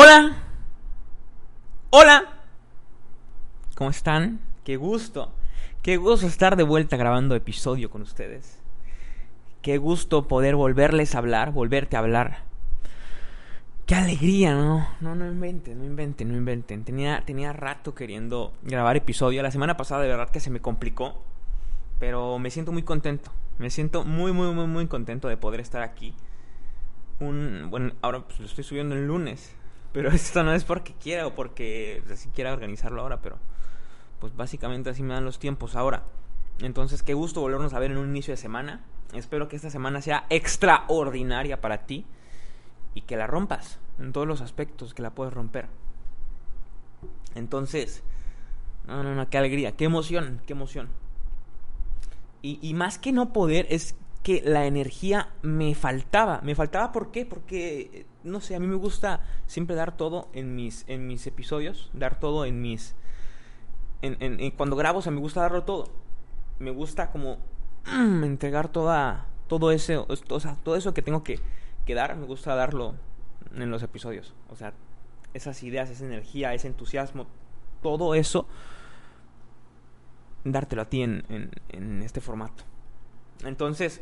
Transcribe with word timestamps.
Hola. 0.00 0.36
Hola. 1.90 2.22
¿Cómo 3.74 3.90
están? 3.90 4.38
Qué 4.62 4.76
gusto. 4.76 5.32
Qué 5.82 5.96
gusto 5.96 6.28
estar 6.28 6.54
de 6.54 6.62
vuelta 6.62 6.96
grabando 6.96 7.34
episodio 7.34 7.90
con 7.90 8.02
ustedes. 8.02 8.60
Qué 9.60 9.76
gusto 9.76 10.28
poder 10.28 10.54
volverles 10.54 11.16
a 11.16 11.18
hablar, 11.18 11.50
volverte 11.50 11.96
a 11.96 11.98
hablar. 11.98 12.44
Qué 13.86 13.96
alegría, 13.96 14.54
¿no? 14.54 14.86
No, 15.00 15.16
no 15.16 15.26
inventen, 15.26 15.80
no 15.80 15.84
inventen, 15.84 16.30
no 16.30 16.38
inventen. 16.38 16.84
Tenía, 16.84 17.24
tenía 17.26 17.52
rato 17.52 17.96
queriendo 17.96 18.52
grabar 18.62 18.96
episodio. 18.96 19.42
La 19.42 19.50
semana 19.50 19.76
pasada 19.76 20.02
de 20.02 20.08
verdad 20.10 20.30
que 20.30 20.38
se 20.38 20.50
me 20.50 20.60
complicó. 20.60 21.24
Pero 21.98 22.38
me 22.38 22.50
siento 22.50 22.70
muy 22.70 22.84
contento. 22.84 23.32
Me 23.58 23.68
siento 23.68 24.04
muy, 24.04 24.30
muy, 24.30 24.54
muy, 24.54 24.68
muy 24.68 24.86
contento 24.86 25.26
de 25.26 25.36
poder 25.36 25.58
estar 25.58 25.82
aquí. 25.82 26.14
Un, 27.18 27.66
bueno, 27.68 27.94
ahora 28.00 28.20
pues 28.20 28.38
lo 28.38 28.46
estoy 28.46 28.62
subiendo 28.62 28.94
el 28.94 29.04
lunes. 29.04 29.56
Pero 29.92 30.10
esto 30.12 30.42
no 30.42 30.52
es 30.52 30.64
porque 30.64 30.94
quiera 30.94 31.26
o 31.26 31.34
porque 31.34 32.02
así 32.12 32.28
quiera 32.30 32.52
organizarlo 32.52 33.02
ahora, 33.02 33.20
pero 33.20 33.38
pues 34.20 34.34
básicamente 34.36 34.90
así 34.90 35.02
me 35.02 35.14
dan 35.14 35.24
los 35.24 35.38
tiempos 35.38 35.76
ahora. 35.76 36.04
Entonces, 36.60 37.02
qué 37.02 37.14
gusto 37.14 37.40
volvernos 37.40 37.72
a 37.72 37.78
ver 37.78 37.92
en 37.92 37.98
un 37.98 38.08
inicio 38.08 38.32
de 38.32 38.36
semana. 38.36 38.84
Espero 39.12 39.48
que 39.48 39.56
esta 39.56 39.70
semana 39.70 40.02
sea 40.02 40.26
extraordinaria 40.28 41.60
para 41.60 41.86
ti 41.86 42.04
y 42.94 43.02
que 43.02 43.16
la 43.16 43.26
rompas 43.26 43.78
en 43.98 44.12
todos 44.12 44.26
los 44.26 44.40
aspectos 44.40 44.92
que 44.92 45.02
la 45.02 45.10
puedes 45.10 45.32
romper. 45.32 45.66
Entonces, 47.34 48.02
no, 48.86 49.02
no, 49.02 49.14
no, 49.14 49.30
qué 49.30 49.38
alegría, 49.38 49.76
qué 49.76 49.84
emoción, 49.84 50.40
qué 50.46 50.52
emoción. 50.52 50.88
Y, 52.42 52.58
y 52.60 52.74
más 52.74 52.98
que 52.98 53.12
no 53.12 53.32
poder, 53.32 53.66
es 53.70 53.94
que 54.22 54.42
la 54.44 54.66
energía 54.66 55.28
me 55.42 55.74
faltaba. 55.74 56.40
Me 56.42 56.54
faltaba, 56.54 56.92
¿por 56.92 57.10
qué? 57.10 57.24
Porque, 57.24 58.06
no 58.24 58.40
sé, 58.40 58.54
a 58.54 58.60
mí 58.60 58.66
me 58.66 58.76
gusta 58.76 59.20
siempre 59.46 59.76
dar 59.76 59.96
todo 59.96 60.28
en 60.32 60.54
mis, 60.54 60.84
en 60.88 61.06
mis 61.06 61.26
episodios, 61.26 61.90
dar 61.92 62.18
todo 62.18 62.44
en 62.44 62.60
mis... 62.60 62.94
En, 64.02 64.16
en, 64.20 64.50
cuando 64.52 64.76
grabo, 64.76 65.00
o 65.00 65.02
sea, 65.02 65.12
me 65.12 65.20
gusta 65.20 65.40
darlo 65.40 65.64
todo. 65.64 65.90
Me 66.58 66.70
gusta 66.70 67.10
como 67.10 67.38
mm, 67.86 68.24
entregar 68.24 68.68
toda, 68.68 69.26
todo, 69.48 69.72
ese, 69.72 69.96
o 69.96 70.40
sea, 70.40 70.56
todo 70.62 70.76
eso 70.76 70.94
que 70.94 71.02
tengo 71.02 71.24
que, 71.24 71.40
que 71.84 71.94
dar, 71.94 72.16
me 72.16 72.26
gusta 72.26 72.54
darlo 72.54 72.94
en 73.54 73.70
los 73.70 73.82
episodios. 73.82 74.34
O 74.50 74.56
sea, 74.56 74.72
esas 75.34 75.62
ideas, 75.62 75.90
esa 75.90 76.04
energía, 76.04 76.54
ese 76.54 76.68
entusiasmo, 76.68 77.26
todo 77.82 78.14
eso, 78.14 78.46
dártelo 80.44 80.82
a 80.82 80.84
ti 80.84 81.02
en, 81.02 81.24
en 81.68 82.02
este 82.02 82.20
formato. 82.20 82.64
Entonces, 83.44 84.00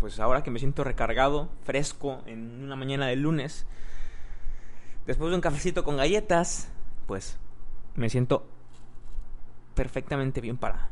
pues 0.00 0.18
ahora 0.18 0.42
que 0.42 0.50
me 0.50 0.58
siento 0.58 0.84
recargado, 0.84 1.48
fresco, 1.64 2.22
en 2.26 2.64
una 2.64 2.76
mañana 2.76 3.06
de 3.06 3.16
lunes, 3.16 3.66
después 5.06 5.30
de 5.30 5.36
un 5.36 5.40
cafecito 5.40 5.84
con 5.84 5.96
galletas, 5.96 6.68
pues 7.06 7.38
me 7.94 8.08
siento 8.08 8.46
perfectamente 9.74 10.40
bien 10.40 10.56
para, 10.56 10.88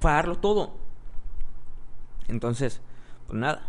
para 0.00 0.16
darlo 0.16 0.38
todo. 0.38 0.76
Entonces, 2.28 2.80
pues 3.26 3.38
nada. 3.38 3.68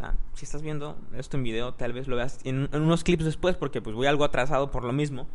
Ah, 0.00 0.14
si 0.34 0.46
estás 0.46 0.62
viendo 0.62 0.96
esto 1.14 1.36
en 1.36 1.42
video, 1.42 1.74
tal 1.74 1.92
vez 1.92 2.08
lo 2.08 2.16
veas 2.16 2.40
en, 2.44 2.68
en, 2.72 2.82
unos 2.82 3.04
clips 3.04 3.24
después, 3.24 3.56
porque 3.56 3.82
pues 3.82 3.94
voy 3.94 4.06
algo 4.06 4.24
atrasado 4.24 4.70
por 4.70 4.84
lo 4.84 4.92
mismo. 4.92 5.28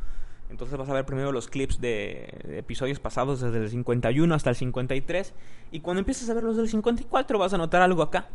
Entonces 0.50 0.78
vas 0.78 0.90
a 0.90 0.94
ver 0.94 1.06
primero 1.06 1.32
los 1.32 1.48
clips 1.48 1.82
de, 1.82 2.58
episodios 2.58 3.00
pasados 3.00 3.42
desde 3.42 3.58
el 3.58 3.70
51 3.70 4.34
hasta 4.34 4.50
el 4.50 4.56
53. 4.56 5.34
Y 5.72 5.82
cuando 5.82 6.00
empieces 6.00 6.30
a 6.30 6.34
ver 6.34 6.44
los 6.44 6.58
del 6.58 6.70
54 6.70 7.38
vas 7.38 7.54
a 7.54 7.58
notar 7.58 7.82
algo 7.82 8.02
acá, 8.02 8.30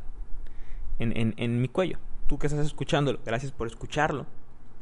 en, 0.99 1.17
en, 1.17 1.35
en 1.37 1.61
mi 1.61 1.69
cuello. 1.69 1.99
Tú 2.27 2.39
que 2.39 2.47
estás 2.47 2.67
escuchándolo, 2.67 3.19
gracias 3.25 3.53
por 3.53 3.67
escucharlo. 3.67 4.27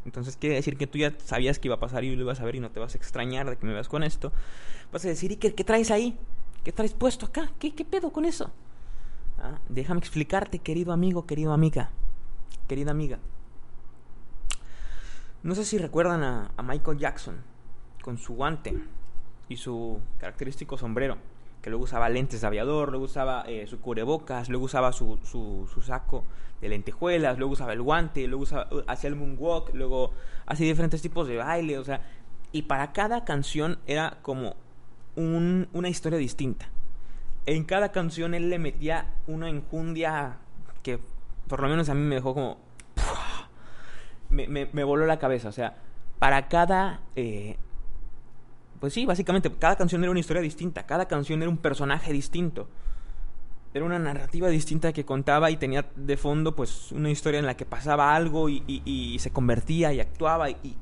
Entonces 0.04 0.36
quiere 0.36 0.56
decir 0.56 0.76
que 0.76 0.86
tú 0.86 0.98
ya 0.98 1.14
sabías 1.18 1.58
que 1.58 1.68
iba 1.68 1.76
a 1.76 1.80
pasar 1.80 2.04
y 2.04 2.14
lo 2.16 2.22
ibas 2.22 2.40
a 2.40 2.44
ver 2.44 2.56
y 2.56 2.60
no 2.60 2.70
te 2.70 2.80
vas 2.80 2.94
a 2.94 2.98
extrañar 2.98 3.48
de 3.48 3.56
que 3.56 3.66
me 3.66 3.72
veas 3.72 3.88
con 3.88 4.02
esto. 4.02 4.32
Vas 4.92 5.04
a 5.04 5.08
decir, 5.08 5.32
¿y 5.32 5.36
qué, 5.36 5.54
qué 5.54 5.64
traes 5.64 5.90
ahí? 5.90 6.18
¿Qué 6.64 6.72
traes 6.72 6.94
puesto 6.94 7.26
acá? 7.26 7.52
¿Qué, 7.58 7.74
qué 7.74 7.84
pedo 7.84 8.10
con 8.12 8.24
eso? 8.24 8.50
Ah, 9.38 9.58
déjame 9.68 10.00
explicarte, 10.00 10.58
querido 10.58 10.92
amigo, 10.92 11.26
querido 11.26 11.52
amiga, 11.52 11.90
querida 12.68 12.90
amiga. 12.90 13.18
No 15.42 15.54
sé 15.54 15.64
si 15.64 15.78
recuerdan 15.78 16.22
a, 16.22 16.62
Michael 16.62 16.98
Jackson 16.98 17.36
con 18.02 18.18
su 18.18 18.34
guante 18.34 18.78
y 19.48 19.56
su 19.56 19.98
característico 20.18 20.76
sombrero, 20.76 21.16
que 21.62 21.70
luego 21.70 21.84
usaba 21.84 22.10
lentes 22.10 22.42
de 22.42 22.46
aviador, 22.46 22.90
luego 22.90 23.06
usaba 23.06 23.44
eh, 23.46 23.66
su 23.66 23.80
cubrebocas, 23.80 24.50
luego 24.50 24.66
usaba 24.66 24.92
su, 24.92 25.18
su, 25.24 25.66
su, 25.72 25.80
saco 25.80 26.24
de 26.60 26.68
lentejuelas, 26.68 27.38
luego 27.38 27.54
usaba 27.54 27.72
el 27.72 27.80
guante, 27.80 28.26
luego 28.26 28.42
usaba, 28.42 28.68
hacía 28.86 29.08
el 29.08 29.16
moonwalk, 29.16 29.74
luego 29.74 30.12
hacía 30.44 30.66
diferentes 30.66 31.00
tipos 31.00 31.26
de 31.26 31.38
baile, 31.38 31.78
o 31.78 31.84
sea, 31.84 32.02
y 32.52 32.62
para 32.62 32.92
cada 32.92 33.24
canción 33.24 33.78
era 33.86 34.18
como 34.20 34.56
un, 35.16 35.68
una 35.72 35.88
historia 35.88 36.18
distinta. 36.18 36.68
En 37.46 37.64
cada 37.64 37.92
canción 37.92 38.34
él 38.34 38.50
le 38.50 38.58
metía 38.58 39.06
una 39.26 39.48
enjundia 39.48 40.36
que 40.82 40.98
por 41.48 41.62
lo 41.62 41.68
menos 41.68 41.88
a 41.88 41.94
mí 41.94 42.02
me 42.02 42.16
dejó 42.16 42.34
como 42.34 42.58
me, 44.30 44.46
me, 44.46 44.68
me, 44.72 44.84
voló 44.84 45.06
la 45.06 45.18
cabeza. 45.18 45.48
O 45.48 45.52
sea, 45.52 45.76
para 46.18 46.48
cada... 46.48 47.00
Eh, 47.16 47.56
pues 48.80 48.94
sí, 48.94 49.04
básicamente, 49.04 49.50
cada 49.58 49.76
canción 49.76 50.02
era 50.02 50.10
una 50.10 50.20
historia 50.20 50.42
distinta, 50.42 50.86
cada 50.86 51.06
canción 51.06 51.42
era 51.42 51.50
un 51.50 51.58
personaje 51.58 52.12
distinto. 52.12 52.68
Era 53.74 53.84
una 53.84 53.98
narrativa 53.98 54.48
distinta 54.48 54.92
que 54.92 55.04
contaba 55.04 55.50
y 55.50 55.56
tenía 55.56 55.86
de 55.94 56.16
fondo 56.16 56.56
pues 56.56 56.90
una 56.90 57.10
historia 57.10 57.38
en 57.38 57.46
la 57.46 57.56
que 57.56 57.66
pasaba 57.66 58.16
algo 58.16 58.48
y, 58.48 59.16
se 59.20 59.30
convertía 59.30 59.92
y 59.92 60.00
actuaba 60.00 60.50
y, 60.50 60.56
y, 60.62 60.76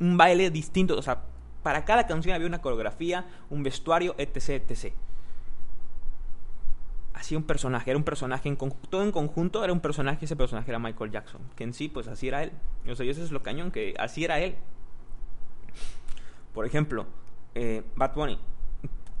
un 0.00 0.16
baile 0.16 0.50
distinto. 0.50 0.98
O 0.98 1.02
sea, 1.02 1.22
para 1.62 1.84
cada 1.84 2.06
canción 2.06 2.34
había 2.34 2.46
una 2.46 2.60
coreografía, 2.60 3.26
un 3.50 3.62
vestuario, 3.62 4.14
etc, 4.18 4.68
etc. 4.68 4.92
Hacía 7.18 7.36
un 7.36 7.44
personaje, 7.44 7.90
era 7.90 7.98
un 7.98 8.04
personaje 8.04 8.48
en 8.48 8.56
todo 8.56 9.02
en 9.02 9.10
conjunto, 9.10 9.64
era 9.64 9.72
un 9.72 9.80
personaje, 9.80 10.24
ese 10.24 10.36
personaje 10.36 10.70
era 10.70 10.78
Michael 10.78 11.10
Jackson, 11.10 11.40
que 11.56 11.64
en 11.64 11.74
sí, 11.74 11.88
pues 11.88 12.06
así 12.06 12.28
era 12.28 12.44
él. 12.44 12.52
O 12.88 12.94
sea, 12.94 13.04
y 13.04 13.10
eso 13.10 13.24
es 13.24 13.32
lo 13.32 13.42
cañón, 13.42 13.72
que 13.72 13.94
así 13.98 14.24
era 14.24 14.38
él. 14.38 14.54
Por 16.54 16.64
ejemplo, 16.64 17.06
eh, 17.56 17.82
Bad 17.96 18.14
Bunny, 18.14 18.38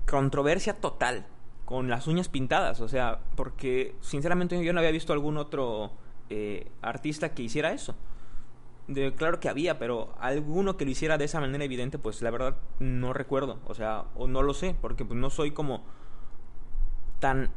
controversia 0.08 0.74
total, 0.74 1.26
con 1.64 1.90
las 1.90 2.06
uñas 2.06 2.28
pintadas, 2.28 2.80
o 2.80 2.88
sea, 2.88 3.18
porque 3.34 3.96
sinceramente 4.00 4.62
yo 4.64 4.72
no 4.72 4.78
había 4.78 4.92
visto 4.92 5.12
algún 5.12 5.36
otro 5.36 5.90
eh, 6.30 6.70
artista 6.82 7.34
que 7.34 7.42
hiciera 7.42 7.72
eso. 7.72 7.96
De, 8.86 9.12
claro 9.12 9.38
que 9.38 9.48
había, 9.48 9.78
pero 9.78 10.14
alguno 10.20 10.76
que 10.76 10.84
lo 10.84 10.92
hiciera 10.92 11.18
de 11.18 11.24
esa 11.24 11.40
manera 11.40 11.64
evidente, 11.64 11.98
pues 11.98 12.22
la 12.22 12.30
verdad 12.30 12.56
no 12.78 13.12
recuerdo, 13.12 13.58
o 13.66 13.74
sea, 13.74 14.04
o 14.14 14.28
no 14.28 14.42
lo 14.42 14.54
sé, 14.54 14.76
porque 14.80 15.04
pues 15.04 15.18
no 15.18 15.30
soy 15.30 15.50
como 15.50 15.84
tan 17.18 17.50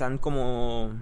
tan 0.00 0.16
como 0.16 0.92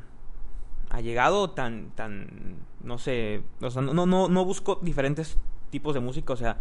allegado, 0.91 1.51
tan, 1.51 1.93
tan, 1.93 2.57
no 2.83 2.99
sé, 2.99 3.43
o 3.61 3.71
sea, 3.71 3.81
no, 3.81 4.07
no, 4.07 4.29
no 4.29 4.45
busco 4.45 4.81
diferentes 4.83 5.39
tipos 5.71 5.95
de 5.95 6.01
música, 6.01 6.33
o 6.33 6.37
sea, 6.37 6.57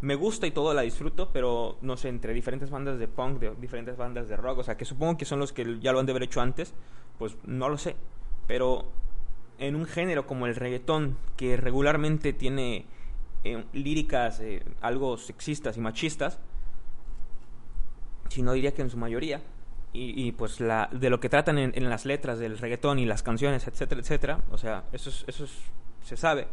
me 0.00 0.14
gusta 0.14 0.46
y 0.46 0.52
todo 0.52 0.74
la 0.74 0.82
disfruto, 0.82 1.30
pero 1.32 1.78
no 1.80 1.96
sé, 1.96 2.08
entre 2.08 2.34
diferentes 2.34 2.70
bandas 2.70 3.00
de 3.00 3.08
punk, 3.08 3.40
de 3.40 3.56
diferentes 3.56 3.96
bandas 3.96 4.28
de 4.28 4.36
rock, 4.36 4.58
o 4.58 4.62
sea, 4.62 4.76
que 4.76 4.84
supongo 4.84 5.16
que 5.16 5.24
son 5.24 5.40
los 5.40 5.52
que 5.52 5.80
ya 5.80 5.90
lo 5.92 5.98
han 5.98 6.06
de 6.06 6.12
haber 6.12 6.22
hecho 6.22 6.40
antes, 6.40 6.72
pues 7.18 7.36
no 7.42 7.68
lo 7.68 7.76
sé, 7.76 7.96
pero 8.46 8.84
en 9.58 9.74
un 9.74 9.86
género 9.86 10.24
como 10.24 10.46
el 10.46 10.54
reggaetón, 10.54 11.16
que 11.36 11.56
regularmente 11.56 12.32
tiene 12.32 12.86
eh, 13.42 13.64
líricas 13.72 14.38
eh, 14.38 14.62
algo 14.82 15.16
sexistas 15.16 15.76
y 15.76 15.80
machistas, 15.80 16.38
si 18.28 18.42
no 18.42 18.52
diría 18.52 18.72
que 18.72 18.82
en 18.82 18.90
su 18.90 18.98
mayoría, 18.98 19.42
y, 19.94 20.32
pues 20.32 20.60
la, 20.60 20.88
de 20.90 21.10
lo 21.10 21.20
que 21.20 21.28
tratan 21.28 21.58
en, 21.58 21.72
en, 21.74 21.90
las 21.90 22.06
letras 22.06 22.38
del 22.38 22.56
reggaetón 22.56 22.98
y 22.98 23.04
las 23.04 23.22
canciones, 23.22 23.66
etcétera, 23.66 24.00
etcétera, 24.00 24.40
o 24.50 24.56
sea, 24.56 24.84
eso, 24.92 25.10
es, 25.10 25.24
eso 25.26 25.44
es, 25.44 25.52
se 26.02 26.16
sabe, 26.16 26.48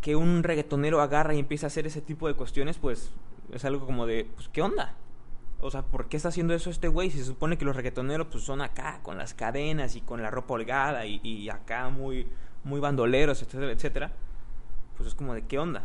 que 0.00 0.16
un 0.16 0.42
reggaetonero 0.42 1.02
agarra 1.02 1.34
y 1.34 1.38
empieza 1.38 1.66
a 1.66 1.68
hacer 1.68 1.86
ese 1.86 2.00
tipo 2.00 2.28
de 2.28 2.34
cuestiones, 2.34 2.78
pues 2.78 3.12
es 3.52 3.64
algo 3.66 3.84
como 3.84 4.06
de, 4.06 4.26
pues, 4.34 4.48
¿qué 4.48 4.62
onda? 4.62 4.96
O 5.60 5.70
sea, 5.70 5.82
¿por 5.82 6.08
qué 6.08 6.16
está 6.16 6.30
haciendo 6.30 6.54
eso 6.54 6.70
este 6.70 6.88
güey? 6.88 7.10
Si 7.10 7.18
se 7.18 7.24
supone 7.24 7.58
que 7.58 7.66
los 7.66 7.76
reggaetoneros 7.76 8.26
pues 8.28 8.42
son 8.42 8.62
acá, 8.62 9.00
con 9.02 9.18
las 9.18 9.34
cadenas 9.34 9.94
y 9.94 10.00
con 10.00 10.22
la 10.22 10.30
ropa 10.30 10.54
holgada 10.54 11.04
y, 11.04 11.20
y 11.22 11.50
acá 11.50 11.90
muy, 11.90 12.26
muy 12.64 12.80
bandoleros, 12.80 13.42
etcétera, 13.42 13.70
etcétera, 13.70 14.12
pues 14.96 15.08
es 15.08 15.14
como 15.14 15.34
de 15.34 15.42
qué 15.46 15.58
onda. 15.58 15.84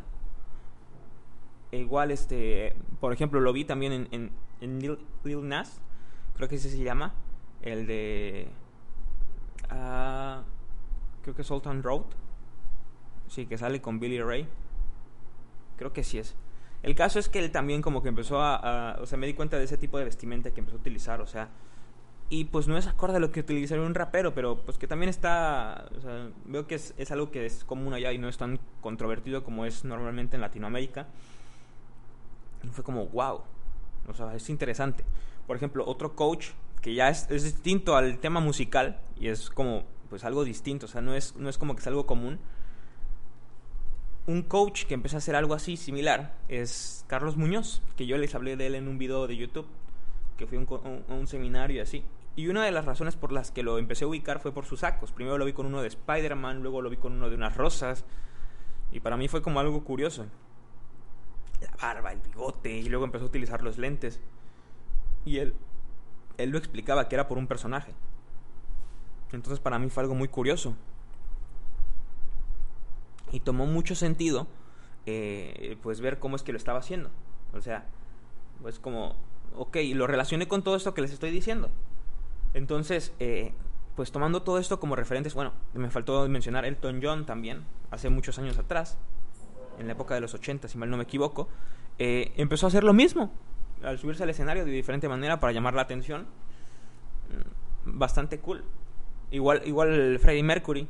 E 1.72 1.80
igual, 1.80 2.12
este, 2.12 2.76
por 3.00 3.12
ejemplo, 3.12 3.42
lo 3.42 3.52
vi 3.52 3.66
también 3.66 4.08
en, 4.12 4.32
en 4.62 4.80
Lil, 4.80 5.48
Nas, 5.48 5.82
creo 6.38 6.48
que 6.48 6.56
ese 6.56 6.70
se 6.70 6.82
llama, 6.82 7.14
el 7.62 7.86
de, 7.88 8.48
uh, 9.72 10.42
creo 11.24 11.36
que 11.36 11.44
Sultan 11.44 11.84
Road, 11.84 12.06
sí, 13.28 13.46
que 13.46 13.58
sale 13.58 13.82
con 13.82 14.00
Billy 14.00 14.22
Ray, 14.22 14.48
creo 15.76 15.92
que 15.92 16.04
sí 16.04 16.20
es. 16.20 16.36
El 16.84 16.96
caso 16.96 17.20
es 17.20 17.28
que 17.28 17.40
él 17.40 17.52
también 17.52 17.82
como 17.82 18.02
que 18.02 18.10
empezó 18.10 18.40
a, 18.40 18.92
a, 18.94 19.02
o 19.02 19.06
sea, 19.06 19.18
me 19.18 19.28
di 19.28 19.34
cuenta 19.34 19.58
de 19.58 19.66
ese 19.66 19.78
tipo 19.78 19.98
de 19.98 20.06
vestimenta 20.06 20.52
que 20.52 20.60
empezó 20.60 20.78
a 20.78 20.80
utilizar, 20.80 21.22
o 21.22 21.28
sea, 21.28 21.50
y 22.30 22.46
pues 22.46 22.68
no 22.68 22.78
es 22.78 22.88
acorde 22.88 23.18
a 23.18 23.20
lo 23.20 23.32
que 23.32 23.40
utilizaría 23.40 23.86
un 23.86 23.96
rapero, 23.96 24.34
pero 24.34 24.58
pues 24.58 24.78
que 24.78 24.88
también 24.88 25.10
está, 25.10 25.90
o 25.98 26.02
sea, 26.02 26.30
veo 26.46 26.68
que 26.68 26.76
es, 26.76 26.94
es, 26.98 27.12
algo 27.12 27.32
que 27.32 27.46
es 27.46 27.64
común 27.64 27.94
allá 27.94 28.12
y 28.12 28.18
no 28.18 28.28
es 28.28 28.38
tan 28.38 28.60
controvertido 28.82 29.44
como 29.44 29.66
es 29.66 29.86
normalmente 29.86 30.36
en 30.36 30.42
Latinoamérica. 30.42 31.08
Y 32.64 32.68
fue 32.68 32.84
como, 32.84 33.08
wow, 33.08 33.42
o 34.08 34.14
sea, 34.14 34.36
es 34.36 34.50
interesante. 34.50 35.06
Por 35.48 35.56
ejemplo, 35.56 35.86
otro 35.88 36.16
coach 36.16 36.50
que 36.82 36.94
ya 36.94 37.10
es, 37.10 37.28
distinto 37.30 37.96
al 37.96 38.20
tema 38.20 38.40
musical 38.40 39.00
y 39.20 39.30
es 39.30 39.50
como, 39.50 39.84
pues 40.10 40.24
algo 40.24 40.44
distinto, 40.44 40.86
o 40.86 40.90
sea, 40.90 41.02
no 41.02 41.16
es, 41.16 41.36
no 41.36 41.50
es 41.50 41.58
como 41.58 41.76
que 41.76 41.82
es 41.82 41.88
algo 41.88 42.06
común. 42.06 42.40
Un 44.28 44.44
coach 44.44 44.86
que 44.86 44.94
empezó 44.94 45.16
a 45.16 45.20
hacer 45.20 45.36
algo 45.36 45.54
así 45.54 45.78
similar 45.78 46.36
es 46.50 47.06
Carlos 47.08 47.38
Muñoz, 47.38 47.82
que 47.96 48.06
yo 48.06 48.18
les 48.18 48.36
hablé 48.36 48.58
de 48.58 48.68
él 48.68 48.76
en 48.76 48.88
un 48.88 48.98
video 48.98 49.26
de 49.26 49.38
YouTube, 49.38 49.68
que 50.36 50.46
fui 50.46 50.58
a 50.58 50.62
un, 50.62 50.68
un, 50.70 51.16
un 51.16 51.28
seminario 51.28 51.78
y 51.78 51.80
así. 51.80 52.04
Y 52.36 52.50
una 52.50 52.64
de 52.64 52.72
las 52.72 52.86
razones 52.86 53.16
por 53.16 53.32
las 53.32 53.50
que 53.52 53.64
lo 53.64 53.80
empecé 53.80 54.06
a 54.06 54.08
ubicar 54.08 54.40
fue 54.40 54.54
por 54.54 54.66
sus 54.66 54.82
sacos. 54.82 55.12
Primero 55.12 55.40
lo 55.40 55.46
vi 55.46 55.54
con 55.54 55.66
uno 55.66 55.82
de 55.82 55.88
Spider-Man, 55.88 56.62
luego 56.62 56.84
lo 56.84 56.90
vi 56.92 56.98
con 56.98 57.14
uno 57.14 57.30
de 57.30 57.36
unas 57.36 57.58
rosas. 57.58 58.06
Y 58.92 59.00
para 59.00 59.18
mí 59.18 59.28
fue 59.28 59.42
como 59.42 59.60
algo 59.60 59.84
curioso. 59.84 60.28
La 61.62 61.72
barba, 61.82 62.12
el 62.12 62.20
bigote, 62.20 62.78
y 62.78 62.90
luego 62.90 63.06
empezó 63.06 63.26
a 63.26 63.28
utilizar 63.30 63.64
los 63.64 63.80
lentes. 63.80 64.22
Y 65.28 65.40
él, 65.40 65.54
él 66.38 66.52
lo 66.52 66.58
explicaba 66.58 67.10
que 67.10 67.16
era 67.16 67.28
por 67.28 67.38
un 67.38 67.48
personaje. 67.48 67.94
Entonces 69.34 69.60
para 69.60 69.78
mí 69.78 69.90
fue 69.90 70.04
algo 70.04 70.16
muy 70.16 70.30
curioso. 70.30 70.74
Y 73.34 73.42
tomó 73.42 73.66
mucho 73.66 73.94
sentido, 73.94 74.48
eh, 75.06 75.78
pues 75.84 76.00
ver 76.00 76.18
cómo 76.18 76.38
es 76.38 76.44
que 76.44 76.54
lo 76.54 76.58
estaba 76.58 76.80
haciendo. 76.80 77.10
O 77.54 77.62
sea, 77.62 77.86
pues 78.62 78.80
como, 78.80 79.16
ok, 79.56 79.78
lo 79.94 80.08
relacioné 80.08 80.48
con 80.48 80.64
todo 80.64 80.78
esto 80.78 80.94
que 80.94 81.02
les 81.02 81.12
estoy 81.12 81.32
diciendo. 81.32 81.70
Entonces, 82.54 83.14
eh, 83.20 83.52
pues 83.98 84.14
tomando 84.14 84.44
todo 84.44 84.60
esto 84.60 84.80
como 84.80 84.96
referentes, 84.96 85.34
bueno, 85.34 85.52
me 85.74 85.90
faltó 85.90 86.28
mencionar 86.30 86.64
Elton 86.64 87.02
John 87.04 87.26
también, 87.26 87.66
hace 87.92 88.10
muchos 88.10 88.40
años 88.40 88.58
atrás, 88.58 88.98
en 89.78 89.88
la 89.88 89.94
época 89.94 90.16
de 90.16 90.22
los 90.22 90.34
80, 90.34 90.70
si 90.70 90.78
mal 90.78 90.90
no 90.90 90.96
me 90.96 91.04
equivoco, 91.04 91.50
eh, 92.00 92.32
empezó 92.38 92.68
a 92.68 92.70
hacer 92.70 92.84
lo 92.84 92.94
mismo, 92.94 93.32
al 93.84 93.98
subirse 94.00 94.24
al 94.24 94.30
escenario 94.30 94.66
de 94.66 94.72
diferente 94.72 95.08
manera 95.08 95.40
para 95.40 95.54
llamar 95.54 95.74
la 95.74 95.82
atención. 95.84 96.28
Bastante 97.86 98.40
cool. 98.40 98.64
Igual, 99.32 99.62
igual 99.66 100.20
Freddie 100.20 100.44
Mercury, 100.44 100.88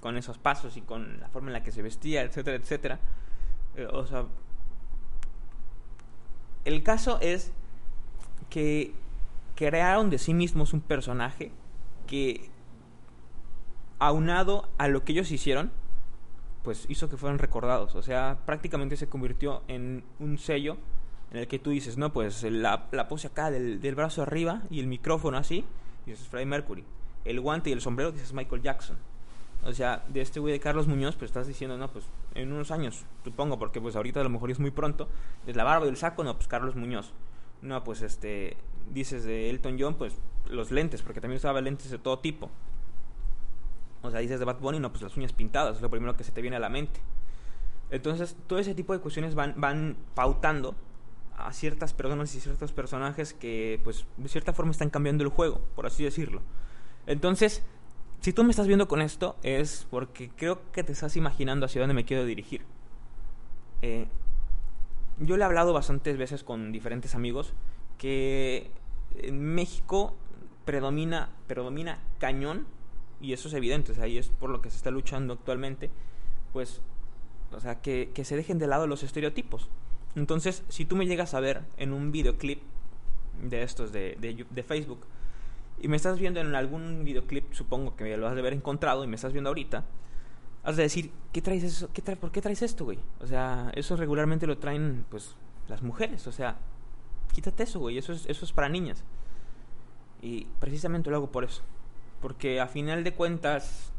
con 0.00 0.16
esos 0.16 0.38
pasos 0.38 0.76
y 0.76 0.82
con 0.82 1.20
la 1.20 1.28
forma 1.28 1.48
en 1.48 1.54
la 1.54 1.62
que 1.62 1.72
se 1.72 1.82
vestía, 1.82 2.22
etcétera, 2.22 2.56
etcétera. 2.56 2.98
Eh, 3.76 3.86
o 3.90 4.06
sea, 4.06 4.26
el 6.64 6.82
caso 6.82 7.18
es 7.20 7.52
que 8.50 8.92
crearon 9.54 10.10
de 10.10 10.18
sí 10.18 10.34
mismos 10.34 10.72
un 10.72 10.80
personaje 10.80 11.52
que, 12.06 12.50
aunado 13.98 14.68
a 14.78 14.88
lo 14.88 15.04
que 15.04 15.12
ellos 15.12 15.30
hicieron, 15.30 15.70
pues 16.62 16.86
hizo 16.88 17.08
que 17.08 17.16
fueran 17.16 17.38
recordados. 17.38 17.94
O 17.94 18.02
sea, 18.02 18.38
prácticamente 18.46 18.96
se 18.96 19.08
convirtió 19.08 19.62
en 19.68 20.04
un 20.18 20.38
sello 20.38 20.76
en 21.30 21.38
el 21.38 21.48
que 21.48 21.58
tú 21.58 21.70
dices, 21.70 21.96
no, 21.96 22.12
pues 22.12 22.42
la, 22.44 22.86
la 22.92 23.08
pose 23.08 23.26
acá 23.26 23.50
del, 23.50 23.80
del, 23.80 23.94
brazo 23.94 24.22
arriba 24.22 24.62
y 24.70 24.80
el 24.80 24.86
micrófono 24.86 25.36
así, 25.38 25.64
dices 26.04 26.26
Freddie 26.28 26.46
Mercury. 26.46 26.84
El 27.24 27.40
guante 27.40 27.70
y 27.70 27.72
el 27.72 27.80
sombrero 27.80 28.12
dices 28.12 28.32
Michael 28.32 28.62
Jackson. 28.62 28.96
O 29.64 29.72
sea, 29.72 30.04
de 30.08 30.20
este 30.20 30.38
güey 30.38 30.52
de 30.52 30.60
Carlos 30.60 30.86
Muñoz, 30.86 31.16
pues 31.16 31.30
estás 31.30 31.48
diciendo, 31.48 31.76
no, 31.76 31.90
pues 31.90 32.04
en 32.34 32.52
unos 32.52 32.70
años, 32.70 33.04
supongo, 33.24 33.58
porque 33.58 33.80
pues 33.80 33.96
ahorita 33.96 34.20
a 34.20 34.22
lo 34.22 34.30
mejor 34.30 34.50
es 34.50 34.60
muy 34.60 34.70
pronto, 34.70 35.08
es 35.46 35.56
la 35.56 35.64
barba 35.64 35.86
y 35.86 35.88
el 35.88 35.96
saco, 35.96 36.22
no, 36.22 36.36
pues 36.36 36.46
Carlos 36.46 36.76
Muñoz. 36.76 37.12
No, 37.62 37.82
pues 37.82 38.02
este, 38.02 38.56
dices 38.92 39.24
de 39.24 39.50
Elton 39.50 39.76
John, 39.78 39.94
pues 39.94 40.14
los 40.48 40.70
lentes, 40.70 41.02
porque 41.02 41.20
también 41.20 41.38
usaba 41.38 41.60
lentes 41.60 41.90
de 41.90 41.98
todo 41.98 42.20
tipo. 42.20 42.48
O 44.02 44.10
sea, 44.10 44.20
dices 44.20 44.38
de 44.38 44.44
Bad 44.44 44.60
Bunny, 44.60 44.78
no, 44.78 44.90
pues 44.90 45.02
las 45.02 45.16
uñas 45.16 45.32
pintadas, 45.32 45.76
es 45.76 45.82
lo 45.82 45.90
primero 45.90 46.16
que 46.16 46.22
se 46.22 46.30
te 46.30 46.42
viene 46.42 46.56
a 46.56 46.60
la 46.60 46.68
mente. 46.68 47.00
Entonces, 47.90 48.36
todo 48.46 48.60
ese 48.60 48.74
tipo 48.74 48.92
de 48.92 49.00
cuestiones 49.00 49.34
van, 49.34 49.54
van 49.56 49.96
pautando 50.14 50.76
a 51.36 51.52
ciertas 51.52 51.92
personas 51.92 52.34
y 52.34 52.40
ciertos 52.40 52.72
personajes 52.72 53.34
que, 53.34 53.80
pues, 53.84 54.06
de 54.16 54.28
cierta 54.28 54.52
forma 54.52 54.72
están 54.72 54.90
cambiando 54.90 55.22
el 55.22 55.30
juego, 55.30 55.60
por 55.74 55.86
así 55.86 56.02
decirlo. 56.02 56.42
Entonces, 57.06 57.62
si 58.20 58.32
tú 58.32 58.42
me 58.42 58.50
estás 58.50 58.66
viendo 58.66 58.88
con 58.88 59.02
esto, 59.02 59.36
es 59.42 59.86
porque 59.90 60.30
creo 60.30 60.60
que 60.72 60.82
te 60.82 60.92
estás 60.92 61.16
imaginando 61.16 61.66
hacia 61.66 61.80
dónde 61.80 61.94
me 61.94 62.04
quiero 62.04 62.24
dirigir. 62.24 62.62
Eh, 63.82 64.06
yo 65.18 65.36
le 65.36 65.42
he 65.42 65.46
hablado 65.46 65.72
bastantes 65.72 66.16
veces 66.16 66.42
con 66.42 66.72
diferentes 66.72 67.14
amigos 67.14 67.52
que 67.98 68.70
en 69.16 69.40
México 69.54 70.16
predomina, 70.64 71.30
predomina 71.46 71.98
cañón, 72.18 72.66
y 73.20 73.32
eso 73.32 73.48
es 73.48 73.54
evidente, 73.54 73.92
o 73.92 73.94
sea, 73.94 74.06
y 74.08 74.18
es 74.18 74.28
por 74.28 74.50
lo 74.50 74.60
que 74.60 74.70
se 74.70 74.76
está 74.76 74.90
luchando 74.90 75.34
actualmente, 75.34 75.90
pues, 76.52 76.82
o 77.52 77.60
sea, 77.60 77.80
que, 77.80 78.10
que 78.14 78.24
se 78.24 78.36
dejen 78.36 78.58
de 78.58 78.66
lado 78.66 78.86
los 78.86 79.02
estereotipos. 79.02 79.70
Entonces, 80.16 80.64
si 80.68 80.86
tú 80.86 80.96
me 80.96 81.06
llegas 81.06 81.34
a 81.34 81.40
ver 81.40 81.62
en 81.76 81.92
un 81.92 82.10
videoclip 82.10 82.62
de 83.42 83.62
estos 83.62 83.92
de, 83.92 84.16
de, 84.18 84.46
de, 84.48 84.62
Facebook, 84.62 85.00
y 85.78 85.88
me 85.88 85.96
estás 85.96 86.18
viendo 86.18 86.40
en 86.40 86.54
algún 86.54 87.04
videoclip, 87.04 87.52
supongo 87.52 87.94
que 87.96 88.16
lo 88.16 88.26
has 88.26 88.34
de 88.34 88.40
haber 88.40 88.54
encontrado 88.54 89.04
y 89.04 89.06
me 89.06 89.16
estás 89.16 89.32
viendo 89.32 89.50
ahorita, 89.50 89.84
has 90.64 90.76
de 90.76 90.84
decir, 90.84 91.12
¿qué 91.32 91.42
traes 91.42 91.62
eso? 91.62 91.90
¿Qué 91.92 92.00
trae, 92.00 92.16
¿Por 92.16 92.32
qué 92.32 92.40
traes 92.40 92.62
esto, 92.62 92.86
güey? 92.86 92.98
O 93.20 93.26
sea, 93.26 93.70
eso 93.74 93.94
regularmente 93.94 94.46
lo 94.46 94.56
traen, 94.56 95.04
pues, 95.10 95.36
las 95.68 95.82
mujeres, 95.82 96.26
o 96.26 96.32
sea, 96.32 96.56
quítate 97.34 97.64
eso, 97.64 97.78
güey, 97.78 97.98
eso 97.98 98.14
es, 98.14 98.24
eso 98.26 98.46
es 98.46 98.52
para 98.52 98.70
niñas. 98.70 99.04
Y 100.22 100.46
precisamente 100.60 101.10
lo 101.10 101.16
hago 101.16 101.30
por 101.30 101.44
eso. 101.44 101.62
Porque 102.22 102.58
a 102.58 102.66
final 102.66 103.04
de 103.04 103.12
cuentas, 103.12 103.92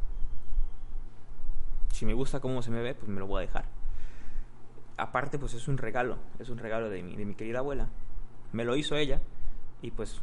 si 1.94 2.08
me 2.08 2.14
gusta 2.14 2.40
cómo 2.40 2.64
se 2.64 2.72
me 2.72 2.82
ve, 2.82 2.96
pues 2.96 3.08
me 3.08 3.20
lo 3.20 3.28
voy 3.28 3.44
a 3.44 3.46
dejar. 3.46 3.66
Aparte, 4.98 5.38
pues 5.40 5.54
es 5.54 5.68
un 5.68 5.78
regalo, 5.78 6.18
es 6.40 6.50
un 6.50 6.58
regalo 6.58 6.90
de 6.90 7.04
mi, 7.04 7.16
de 7.16 7.26
mi 7.26 7.36
querida 7.36 7.60
abuela. 7.60 7.90
Me 8.52 8.66
lo 8.66 8.76
hizo 8.76 8.96
ella 8.96 9.22
y 9.82 9.92
pues 9.92 10.22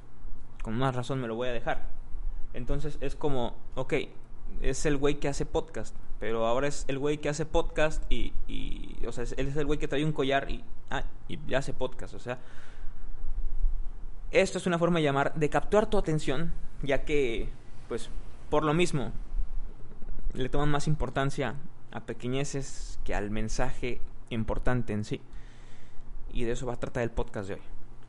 con 0.62 0.76
más 0.76 0.94
razón 0.94 1.20
me 1.20 1.28
lo 1.28 1.36
voy 1.36 1.48
a 1.48 1.52
dejar. 1.52 1.86
Entonces 2.54 2.98
es 3.00 3.14
como, 3.16 3.54
ok, 3.74 3.94
es 4.60 4.86
el 4.86 4.96
güey 4.96 5.16
que 5.16 5.28
hace 5.28 5.46
podcast, 5.46 5.94
pero 6.20 6.46
ahora 6.46 6.68
es 6.68 6.84
el 6.88 6.98
güey 6.98 7.18
que 7.18 7.28
hace 7.28 7.44
podcast 7.44 8.02
y, 8.10 8.32
o 9.06 9.12
sea, 9.12 9.24
él 9.36 9.48
es 9.48 9.56
el 9.56 9.66
güey 9.66 9.78
que 9.78 9.88
trae 9.88 10.04
un 10.04 10.12
collar 10.12 10.50
y, 10.50 10.64
ah, 10.90 11.04
hace 11.54 11.72
podcast, 11.72 12.14
o 12.14 12.18
sea, 12.18 12.38
esto 14.30 14.58
es 14.58 14.66
una 14.66 14.78
forma 14.78 14.98
de 14.98 15.04
llamar, 15.04 15.34
de 15.34 15.48
capturar 15.48 15.90
tu 15.90 15.98
atención, 15.98 16.52
ya 16.82 17.04
que, 17.04 17.48
pues, 17.88 18.08
por 18.50 18.64
lo 18.64 18.74
mismo, 18.74 19.12
le 20.32 20.48
toman 20.48 20.70
más 20.70 20.86
importancia 20.88 21.54
a 21.92 22.00
pequeñeces 22.00 22.98
que 23.04 23.14
al 23.14 23.30
mensaje 23.30 24.00
importante 24.34 24.92
en 24.92 25.04
sí. 25.04 25.20
Y 26.32 26.44
de 26.44 26.52
eso 26.52 26.66
va 26.66 26.74
a 26.74 26.80
tratar 26.80 27.02
el 27.02 27.10
podcast 27.10 27.48
de 27.48 27.54
hoy. 27.54 27.60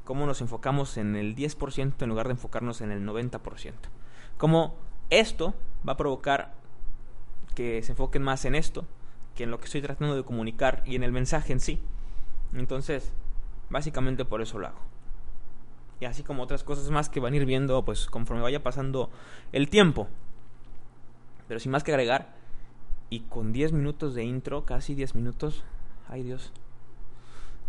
Cómo 0.03 0.25
nos 0.25 0.41
enfocamos 0.41 0.97
en 0.97 1.15
el 1.15 1.35
10% 1.35 1.93
en 1.99 2.09
lugar 2.09 2.27
de 2.27 2.33
enfocarnos 2.33 2.81
en 2.81 2.91
el 2.91 3.05
90%. 3.05 3.73
Cómo 4.37 4.75
esto 5.09 5.55
va 5.87 5.93
a 5.93 5.97
provocar 5.97 6.53
que 7.55 7.81
se 7.83 7.93
enfoquen 7.93 8.23
más 8.23 8.45
en 8.45 8.55
esto 8.55 8.85
que 9.35 9.43
en 9.43 9.51
lo 9.51 9.59
que 9.59 9.65
estoy 9.65 9.81
tratando 9.81 10.15
de 10.15 10.23
comunicar 10.23 10.81
y 10.85 10.95
en 10.95 11.03
el 11.03 11.11
mensaje 11.11 11.53
en 11.53 11.59
sí. 11.59 11.79
Entonces, 12.53 13.11
básicamente 13.69 14.25
por 14.25 14.41
eso 14.41 14.59
lo 14.59 14.67
hago 14.67 14.95
y 15.99 16.05
así 16.05 16.23
como 16.23 16.43
otras 16.43 16.63
cosas 16.63 16.89
más 16.89 17.09
que 17.09 17.19
van 17.19 17.33
a 17.33 17.37
ir 17.37 17.45
viendo 17.45 17.83
pues 17.85 18.07
conforme 18.07 18.43
vaya 18.43 18.63
pasando 18.63 19.09
el 19.51 19.69
tiempo. 19.69 20.07
Pero 21.47 21.59
sin 21.59 21.71
más 21.71 21.83
que 21.83 21.91
agregar, 21.91 22.33
y 23.09 23.21
con 23.21 23.53
10 23.53 23.71
minutos 23.71 24.15
de 24.15 24.23
intro, 24.23 24.65
casi 24.65 24.95
10 24.95 25.15
minutos, 25.15 25.63
ay 26.09 26.23
Dios, 26.23 26.51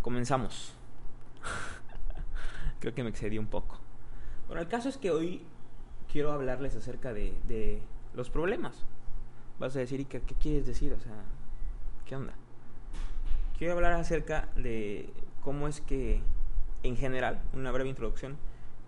comenzamos. 0.02 0.74
Creo 2.80 2.94
que 2.94 3.02
me 3.02 3.10
excedí 3.10 3.38
un 3.38 3.46
poco. 3.46 3.78
Bueno, 4.46 4.62
el 4.62 4.68
caso 4.68 4.88
es 4.88 4.96
que 4.96 5.10
hoy 5.10 5.42
quiero 6.10 6.32
hablarles 6.32 6.76
acerca 6.76 7.12
de, 7.12 7.82
los 8.14 8.30
problemas. 8.30 8.84
Vas 9.58 9.76
a 9.76 9.80
decir, 9.80 10.00
¿y 10.00 10.04
qué, 10.04 10.20
qué 10.20 10.34
quieres 10.34 10.66
decir? 10.66 10.92
O 10.92 11.00
sea, 11.00 11.24
¿qué 12.04 12.16
onda? 12.16 12.32
Quiero 13.58 13.74
hablar 13.74 13.92
acerca 13.92 14.48
de 14.56 15.10
cómo 15.42 15.68
es 15.68 15.80
que 15.80 16.22
en 16.82 16.96
general, 16.96 17.42
una 17.52 17.72
breve 17.72 17.88
introducción, 17.88 18.36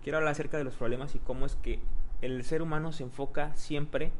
quiero 0.02 0.18
hablar 0.18 0.32
acerca 0.32 0.58
de 0.58 0.64
los 0.64 0.74
problemas 0.74 1.14
y 1.14 1.18
cómo 1.18 1.46
es 1.46 1.56
que 1.56 1.80
el 2.20 2.44
ser 2.44 2.62
humano 2.62 2.92
se 2.92 3.04
enfoca 3.04 3.54
siempre 3.54 4.12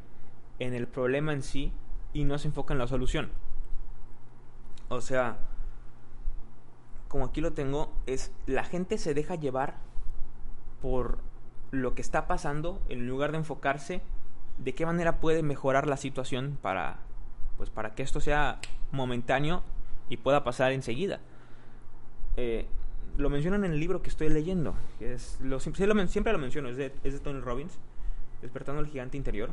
en 0.59 0.73
el 0.73 0.87
problema 0.87 1.33
en 1.33 1.41
sí 1.41 1.71
y 2.13 2.23
no 2.23 2.37
se 2.37 2.47
enfoca 2.47 2.73
en 2.73 2.79
la 2.79 2.87
solución. 2.87 3.29
O 4.89 5.01
sea, 5.01 5.37
como 7.07 7.25
aquí 7.25 7.41
lo 7.41 7.53
tengo, 7.53 7.91
es 8.05 8.31
la 8.45 8.63
gente 8.63 8.97
se 8.97 9.13
deja 9.13 9.35
llevar 9.35 9.75
por 10.81 11.19
lo 11.71 11.93
que 11.93 12.01
está 12.01 12.27
pasando 12.27 12.81
en 12.89 13.07
lugar 13.07 13.31
de 13.31 13.37
enfocarse 13.37 14.01
de 14.57 14.75
qué 14.75 14.85
manera 14.85 15.19
puede 15.19 15.43
mejorar 15.43 15.87
la 15.87 15.97
situación 15.97 16.57
para 16.61 16.99
pues 17.57 17.69
para 17.69 17.93
que 17.93 18.03
esto 18.03 18.21
sea 18.21 18.59
momentáneo 18.91 19.63
y 20.07 20.15
pueda 20.17 20.45
pasar 20.45 20.71
enseguida. 20.71 21.19
Eh, 22.37 22.65
lo 23.17 23.29
mencionan 23.29 23.65
en 23.65 23.73
el 23.73 23.79
libro 23.81 24.01
que 24.01 24.09
estoy 24.09 24.29
leyendo. 24.29 24.75
es 25.01 25.37
lo, 25.41 25.59
siempre, 25.59 25.85
lo, 25.85 25.93
menciono, 25.93 26.69
es 26.69 26.77
de, 26.77 26.93
es 27.03 27.13
de 27.13 27.19
Tony 27.19 27.41
Robbins, 27.41 27.77
Despertando 28.41 28.81
el 28.81 28.87
Gigante 28.87 29.17
Interior. 29.17 29.51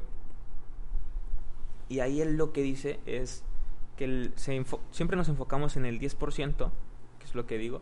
Y 1.89 1.99
ahí 1.99 2.21
él 2.21 2.37
lo 2.37 2.53
que 2.53 2.63
dice 2.63 3.01
es 3.07 3.43
que 3.97 4.31
siempre 4.37 5.17
nos 5.17 5.29
enfocamos 5.29 5.77
en 5.77 5.87
el 5.87 5.99
10%, 5.99 6.71
que 7.19 7.25
es 7.25 7.35
lo 7.35 7.47
que 7.47 7.59
digo, 7.59 7.81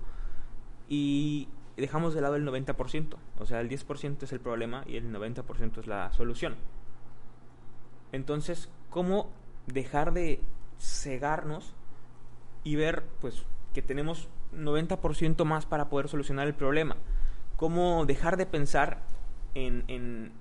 y 0.89 1.49
dejamos 1.77 2.15
de 2.15 2.21
lado 2.21 2.37
el 2.37 2.47
90%. 2.47 3.17
O 3.39 3.47
sea, 3.47 3.61
el 3.61 3.69
10% 3.69 4.23
es 4.23 4.33
el 4.33 4.41
problema 4.41 4.85
y 4.87 4.97
el 4.97 5.13
90% 5.13 5.79
es 5.79 5.87
la 5.87 6.13
solución. 6.13 6.57
Entonces, 8.13 8.69
¿cómo 8.91 9.31
dejar 9.67 10.13
de 10.13 10.41
cegarnos 10.79 11.75
y 12.63 12.77
ver 12.77 13.05
pues 13.21 13.45
que 13.73 13.83
tenemos 13.83 14.29
90% 14.55 15.45
más 15.45 15.67
para 15.67 15.89
poder 15.89 16.09
solucionar 16.09 16.47
el 16.47 16.55
problema? 16.55 16.97
¿Cómo 17.57 18.07
dejar 18.07 18.37
de 18.37 18.47
pensar 18.47 19.03
en, 19.55 19.85
en 19.89 20.33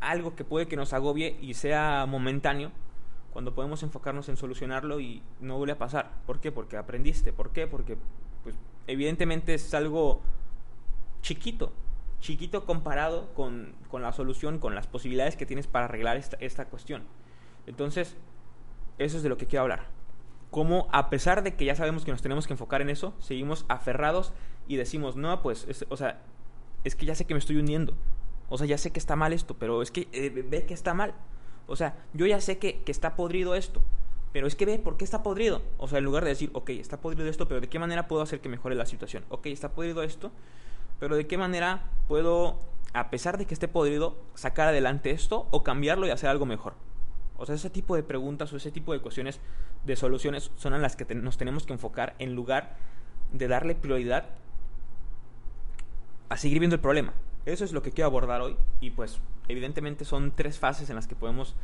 algo 0.00 0.36
que 0.36 0.44
puede 0.44 0.68
que 0.68 0.76
nos 0.76 0.92
agobie 0.92 1.36
y 1.40 1.54
sea 1.54 2.06
momentáneo 2.06 2.70
cuando 3.34 3.52
podemos 3.52 3.82
enfocarnos 3.82 4.28
en 4.28 4.36
solucionarlo 4.36 5.00
y 5.00 5.20
no 5.40 5.58
vuelve 5.58 5.72
a 5.72 5.78
pasar. 5.78 6.12
¿Por 6.24 6.40
qué? 6.40 6.52
Porque 6.52 6.76
aprendiste. 6.76 7.32
¿Por 7.32 7.50
qué? 7.50 7.66
Porque 7.66 7.98
pues, 8.44 8.54
evidentemente 8.86 9.54
es 9.54 9.74
algo 9.74 10.20
chiquito, 11.20 11.72
chiquito 12.20 12.64
comparado 12.64 13.34
con, 13.34 13.74
con, 13.90 14.02
la 14.02 14.12
solución, 14.12 14.60
con 14.60 14.76
las 14.76 14.86
posibilidades 14.86 15.34
que 15.34 15.46
tienes 15.46 15.66
para 15.66 15.86
arreglar 15.86 16.16
esta, 16.16 16.36
esta 16.38 16.66
cuestión. 16.66 17.02
Entonces, 17.66 18.16
eso 18.98 19.16
es 19.16 19.24
de 19.24 19.28
lo 19.28 19.36
que 19.36 19.46
quiero 19.46 19.62
hablar. 19.62 19.88
Cómo 20.52 20.86
a 20.92 21.10
pesar 21.10 21.42
de 21.42 21.56
que 21.56 21.64
ya 21.64 21.74
sabemos 21.74 22.04
que 22.04 22.12
nos 22.12 22.22
tenemos 22.22 22.46
que 22.46 22.52
enfocar 22.52 22.82
en 22.82 22.90
eso, 22.90 23.14
seguimos 23.18 23.66
aferrados 23.68 24.32
y 24.68 24.76
decimos, 24.76 25.16
no, 25.16 25.42
pues, 25.42 25.66
o 25.88 25.96
sea, 25.96 26.22
es 26.84 26.94
que 26.94 27.04
ya 27.04 27.16
sé 27.16 27.24
que 27.24 27.34
me 27.34 27.40
estoy 27.40 27.56
hundiendo. 27.56 27.96
O 28.48 28.58
sea, 28.58 28.66
ya 28.68 28.78
sé 28.78 28.92
que 28.92 29.00
está 29.00 29.16
mal 29.16 29.32
esto, 29.32 29.56
pero 29.58 29.82
es 29.82 29.90
que 29.90 30.06
eh, 30.12 30.30
ve 30.30 30.66
que 30.66 30.74
está 30.74 30.94
mal. 30.94 31.14
O 31.66 31.76
sea, 31.76 31.96
yo 32.12 32.26
ya 32.26 32.40
sé 32.40 32.58
que, 32.58 32.82
que 32.82 32.92
está 32.92 33.16
podrido 33.16 33.54
esto, 33.54 33.80
pero 34.32 34.46
es 34.46 34.56
que 34.56 34.66
ve 34.66 34.78
por 34.78 34.96
qué 34.96 35.04
está 35.04 35.22
podrido. 35.22 35.62
O 35.78 35.88
sea, 35.88 35.98
en 35.98 36.04
lugar 36.04 36.24
de 36.24 36.30
decir, 36.30 36.50
ok, 36.52 36.70
está 36.70 37.00
podrido 37.00 37.28
esto, 37.28 37.46
pero 37.46 37.60
¿de 37.60 37.68
qué 37.68 37.78
manera 37.78 38.08
puedo 38.08 38.22
hacer 38.22 38.40
que 38.40 38.48
mejore 38.48 38.74
la 38.74 38.86
situación? 38.86 39.24
Ok, 39.28 39.46
está 39.46 39.70
podrido 39.70 40.02
esto, 40.02 40.32
pero 40.98 41.16
¿de 41.16 41.26
qué 41.26 41.38
manera 41.38 41.84
puedo, 42.08 42.58
a 42.92 43.10
pesar 43.10 43.38
de 43.38 43.46
que 43.46 43.54
esté 43.54 43.68
podrido, 43.68 44.16
sacar 44.34 44.68
adelante 44.68 45.10
esto 45.10 45.46
o 45.50 45.62
cambiarlo 45.62 46.06
y 46.06 46.10
hacer 46.10 46.28
algo 46.28 46.46
mejor? 46.46 46.74
O 47.36 47.46
sea, 47.46 47.54
ese 47.54 47.70
tipo 47.70 47.96
de 47.96 48.02
preguntas 48.02 48.52
o 48.52 48.56
ese 48.56 48.70
tipo 48.70 48.92
de 48.92 49.00
cuestiones 49.00 49.40
de 49.84 49.96
soluciones 49.96 50.50
son 50.56 50.74
en 50.74 50.82
las 50.82 50.96
que 50.96 51.14
nos 51.14 51.36
tenemos 51.36 51.66
que 51.66 51.72
enfocar 51.72 52.14
en 52.18 52.34
lugar 52.34 52.76
de 53.32 53.48
darle 53.48 53.74
prioridad 53.74 54.26
a 56.28 56.36
seguir 56.36 56.58
viendo 56.58 56.74
el 56.74 56.80
problema. 56.80 57.12
Eso 57.46 57.64
es 57.64 57.72
lo 57.72 57.82
que 57.82 57.90
quiero 57.90 58.06
abordar 58.06 58.40
hoy 58.40 58.56
y 58.80 58.90
pues 58.90 59.20
evidentemente 59.48 60.04
son 60.04 60.32
tres 60.34 60.58
fases 60.58 60.88
en 60.88 60.96
las 60.96 61.06
que 61.06 61.14
podemos 61.14 61.54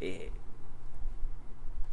eh, 0.00 0.30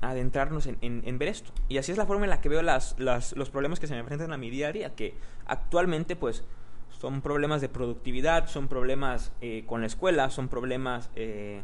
adentrarnos 0.01 0.67
en, 0.67 1.17
ver 1.17 1.29
esto. 1.29 1.51
Y 1.67 1.77
así 1.77 1.91
es 1.91 1.97
la 1.97 2.05
forma 2.05 2.25
en 2.25 2.29
la 2.29 2.41
que 2.41 2.49
veo 2.49 2.61
las, 2.61 2.95
los 2.99 3.49
problemas 3.49 3.79
que 3.79 3.87
se 3.87 3.93
me 3.93 4.01
enfrentan 4.01 4.33
a 4.33 4.37
mi 4.37 4.49
día 4.49 4.67
a 4.67 4.71
día, 4.71 4.95
que 4.95 5.15
actualmente 5.47 6.15
pues 6.15 6.43
son 6.89 7.21
problemas 7.21 7.61
de 7.61 7.69
productividad, 7.69 8.47
son 8.47 8.67
problemas 8.67 9.31
eh, 9.41 9.63
con 9.65 9.81
la 9.81 9.87
escuela, 9.87 10.29
son 10.29 10.47
problemas, 10.47 11.09
eh, 11.15 11.61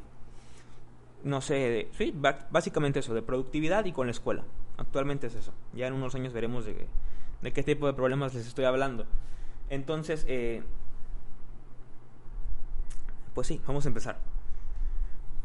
no 1.24 1.42
sé, 1.42 1.90
sí, 1.98 2.14
básicamente 2.50 3.00
eso, 3.00 3.14
de 3.14 3.22
productividad 3.22 3.86
y 3.86 3.92
con 3.92 4.08
la 4.08 4.12
escuela. 4.12 4.44
Actualmente 4.78 5.28
es 5.28 5.36
eso. 5.36 5.54
Ya 5.74 5.88
en 5.88 5.94
unos 5.94 6.16
años 6.16 6.34
veremos 6.34 6.66
de, 6.66 6.88
de 7.42 7.54
qué 7.54 7.62
tipo 7.62 7.86
de 7.86 7.94
problemas 7.94 8.34
les 8.34 8.48
estoy 8.48 8.66
hablando. 8.66 9.06
Entonces, 9.70 10.26
pues 13.34 13.48
sí, 13.48 13.62
vamos 13.66 13.86
a 13.86 13.90
empezar. 13.90 14.20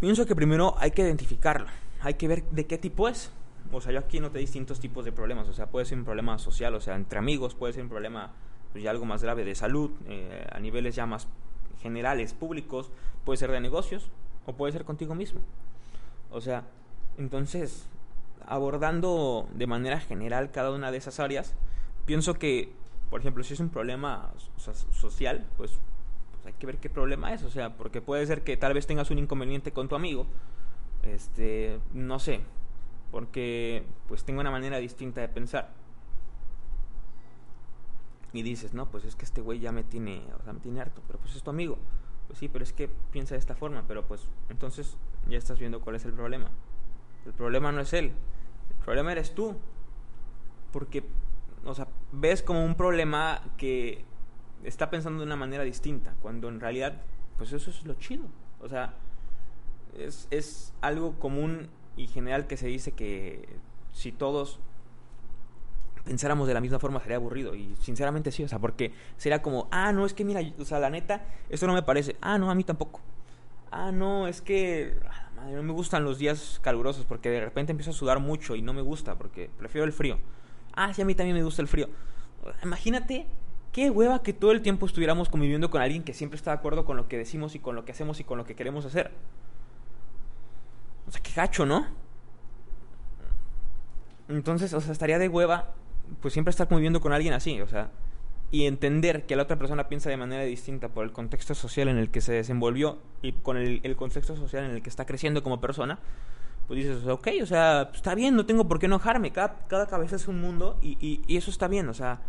Pienso 0.00 0.26
que 0.26 0.36
primero 0.36 0.74
hay 0.78 0.90
que 0.90 1.02
identificarlo, 1.02 1.68
hay 2.00 2.14
que 2.14 2.28
ver 2.28 2.44
de 2.50 2.66
qué 2.66 2.78
tipo 2.78 3.08
es. 3.08 3.30
O 3.72 3.80
sea, 3.80 3.92
yo 3.92 3.98
aquí 3.98 4.20
noté 4.20 4.38
distintos 4.38 4.78
tipos 4.78 5.04
de 5.04 5.12
problemas. 5.12 5.48
O 5.48 5.52
sea, 5.52 5.66
puede 5.66 5.86
ser 5.86 5.98
un 5.98 6.04
problema 6.04 6.38
social, 6.38 6.74
o 6.74 6.80
sea, 6.80 6.94
entre 6.94 7.18
amigos, 7.18 7.54
puede 7.54 7.72
ser 7.72 7.82
un 7.82 7.88
problema 7.88 8.32
pues, 8.72 8.84
ya 8.84 8.90
algo 8.90 9.04
más 9.06 9.22
grave 9.22 9.44
de 9.44 9.54
salud, 9.54 9.90
eh, 10.06 10.46
a 10.52 10.60
niveles 10.60 10.94
ya 10.94 11.06
más 11.06 11.28
generales, 11.80 12.34
públicos, 12.34 12.90
puede 13.24 13.38
ser 13.38 13.50
de 13.50 13.60
negocios 13.60 14.10
o 14.44 14.52
puede 14.52 14.72
ser 14.72 14.84
contigo 14.84 15.14
mismo. 15.14 15.40
O 16.30 16.40
sea, 16.40 16.64
entonces, 17.18 17.86
abordando 18.46 19.48
de 19.54 19.66
manera 19.66 20.00
general 20.00 20.50
cada 20.50 20.70
una 20.70 20.90
de 20.90 20.98
esas 20.98 21.20
áreas, 21.20 21.54
pienso 22.04 22.34
que, 22.34 22.72
por 23.10 23.20
ejemplo, 23.20 23.42
si 23.44 23.54
es 23.54 23.60
un 23.60 23.70
problema 23.70 24.32
social, 24.92 25.46
pues 25.56 25.78
hay 26.46 26.52
que 26.54 26.66
ver 26.66 26.78
qué 26.78 26.88
problema 26.88 27.32
es, 27.34 27.42
o 27.42 27.50
sea, 27.50 27.76
porque 27.76 28.00
puede 28.00 28.24
ser 28.26 28.42
que 28.42 28.56
tal 28.56 28.72
vez 28.72 28.86
tengas 28.86 29.10
un 29.10 29.18
inconveniente 29.18 29.72
con 29.72 29.88
tu 29.88 29.94
amigo, 29.94 30.26
este, 31.02 31.80
no 31.92 32.18
sé, 32.18 32.40
porque 33.10 33.84
pues 34.08 34.24
tengo 34.24 34.40
una 34.40 34.50
manera 34.50 34.78
distinta 34.78 35.20
de 35.20 35.28
pensar. 35.28 35.72
Y 38.32 38.42
dices, 38.42 38.74
no, 38.74 38.86
pues 38.90 39.04
es 39.04 39.16
que 39.16 39.24
este 39.24 39.40
güey 39.40 39.60
ya 39.60 39.72
me 39.72 39.82
tiene, 39.82 40.22
o 40.38 40.42
sea, 40.42 40.52
me 40.52 40.60
tiene 40.60 40.80
harto, 40.80 41.02
pero 41.06 41.18
pues 41.18 41.34
es 41.34 41.42
tu 41.42 41.50
amigo. 41.50 41.78
Pues 42.26 42.38
sí, 42.38 42.48
pero 42.48 42.64
es 42.64 42.72
que 42.72 42.88
piensa 43.12 43.34
de 43.34 43.38
esta 43.38 43.54
forma, 43.54 43.84
pero 43.86 44.06
pues 44.06 44.28
entonces 44.48 44.96
ya 45.28 45.38
estás 45.38 45.58
viendo 45.58 45.80
cuál 45.80 45.96
es 45.96 46.04
el 46.04 46.12
problema. 46.12 46.50
El 47.24 47.32
problema 47.32 47.72
no 47.72 47.80
es 47.80 47.92
él, 47.92 48.12
el 48.70 48.84
problema 48.84 49.12
eres 49.12 49.34
tú. 49.34 49.56
Porque, 50.72 51.04
o 51.64 51.74
sea, 51.74 51.88
ves 52.12 52.42
como 52.42 52.64
un 52.64 52.74
problema 52.74 53.42
que 53.56 54.04
está 54.64 54.90
pensando 54.90 55.20
de 55.20 55.26
una 55.26 55.36
manera 55.36 55.64
distinta, 55.64 56.14
cuando 56.20 56.48
en 56.48 56.60
realidad, 56.60 57.02
pues 57.36 57.52
eso 57.52 57.70
es 57.70 57.84
lo 57.84 57.94
chido. 57.94 58.24
O 58.60 58.68
sea, 58.68 58.94
es, 59.98 60.28
es 60.30 60.72
algo 60.80 61.18
común 61.18 61.68
y 61.96 62.06
general 62.06 62.46
que 62.46 62.56
se 62.56 62.66
dice 62.66 62.92
que 62.92 63.48
si 63.92 64.12
todos 64.12 64.60
pensáramos 66.04 66.46
de 66.46 66.54
la 66.54 66.60
misma 66.60 66.78
forma 66.78 67.00
sería 67.00 67.16
aburrido. 67.16 67.54
Y 67.54 67.74
sinceramente 67.80 68.30
sí, 68.30 68.44
o 68.44 68.48
sea, 68.48 68.58
porque 68.58 68.92
sería 69.16 69.42
como, 69.42 69.68
ah, 69.70 69.92
no, 69.92 70.06
es 70.06 70.14
que 70.14 70.24
mira, 70.24 70.40
o 70.58 70.64
sea, 70.64 70.78
la 70.78 70.88
neta, 70.88 71.26
esto 71.50 71.66
no 71.66 71.74
me 71.74 71.82
parece. 71.82 72.16
Ah, 72.20 72.38
no, 72.38 72.50
a 72.50 72.54
mí 72.54 72.64
tampoco. 72.64 73.00
Ah, 73.70 73.90
no, 73.92 74.28
es 74.28 74.40
que, 74.40 74.96
madre, 75.34 75.56
no 75.56 75.62
me 75.62 75.72
gustan 75.72 76.04
los 76.04 76.18
días 76.18 76.60
calurosos 76.62 77.04
porque 77.04 77.28
de 77.28 77.40
repente 77.40 77.72
empiezo 77.72 77.90
a 77.90 77.94
sudar 77.94 78.20
mucho 78.20 78.54
y 78.54 78.62
no 78.62 78.72
me 78.72 78.82
gusta 78.82 79.16
porque 79.16 79.50
prefiero 79.58 79.84
el 79.84 79.92
frío. 79.92 80.18
Ah, 80.74 80.94
sí, 80.94 81.02
a 81.02 81.04
mí 81.04 81.14
también 81.14 81.36
me 81.36 81.42
gusta 81.42 81.62
el 81.62 81.68
frío. 81.68 81.88
Imagínate 82.62 83.26
qué 83.76 83.90
hueva 83.90 84.22
que 84.22 84.32
todo 84.32 84.52
el 84.52 84.62
tiempo 84.62 84.86
estuviéramos 84.86 85.28
conviviendo 85.28 85.70
con 85.70 85.82
alguien 85.82 86.02
que 86.02 86.14
siempre 86.14 86.38
está 86.38 86.50
de 86.50 86.56
acuerdo 86.56 86.86
con 86.86 86.96
lo 86.96 87.08
que 87.08 87.18
decimos 87.18 87.54
y 87.54 87.58
con 87.58 87.76
lo 87.76 87.84
que 87.84 87.92
hacemos 87.92 88.18
y 88.20 88.24
con 88.24 88.38
lo 88.38 88.46
que 88.46 88.54
queremos 88.54 88.86
hacer. 88.86 89.10
O 91.06 91.10
sea, 91.10 91.20
qué 91.20 91.30
gacho, 91.36 91.66
¿no? 91.66 91.86
Entonces, 94.30 94.72
o 94.72 94.80
sea, 94.80 94.92
estaría 94.92 95.18
de 95.18 95.28
hueva, 95.28 95.74
pues 96.22 96.32
siempre 96.32 96.52
estar 96.52 96.68
conviviendo 96.68 97.02
con 97.02 97.12
alguien 97.12 97.34
así, 97.34 97.60
o 97.60 97.68
sea, 97.68 97.90
y 98.50 98.64
entender 98.64 99.26
que 99.26 99.36
la 99.36 99.42
otra 99.42 99.58
persona 99.58 99.90
piensa 99.90 100.08
de 100.08 100.16
manera 100.16 100.44
distinta 100.44 100.88
por 100.88 101.04
el 101.04 101.12
contexto 101.12 101.54
social 101.54 101.88
en 101.88 101.98
el 101.98 102.10
que 102.10 102.22
se 102.22 102.32
desenvolvió 102.32 102.96
y 103.20 103.32
con 103.32 103.58
el, 103.58 103.94
contexto 103.96 104.36
social 104.36 104.64
en 104.64 104.70
el 104.70 104.80
que 104.80 104.88
está 104.88 105.04
creciendo 105.04 105.42
como 105.42 105.60
persona, 105.60 105.98
pues 106.66 106.78
dices, 106.78 107.06
ok, 107.06 107.28
o 107.42 107.46
sea, 107.46 107.90
está 107.92 108.14
bien, 108.14 108.36
no 108.36 108.46
tengo 108.46 108.66
por 108.66 108.78
qué 108.78 108.86
enojarme, 108.86 109.32
cada, 109.32 109.66
cada 109.68 109.86
cabeza 109.86 110.16
es 110.16 110.28
un 110.28 110.40
mundo 110.40 110.78
y, 110.80 110.96
y 111.26 111.36
eso 111.36 111.50
está 111.50 111.68
bien, 111.68 111.90
o 111.90 111.94
sea, 111.94 112.22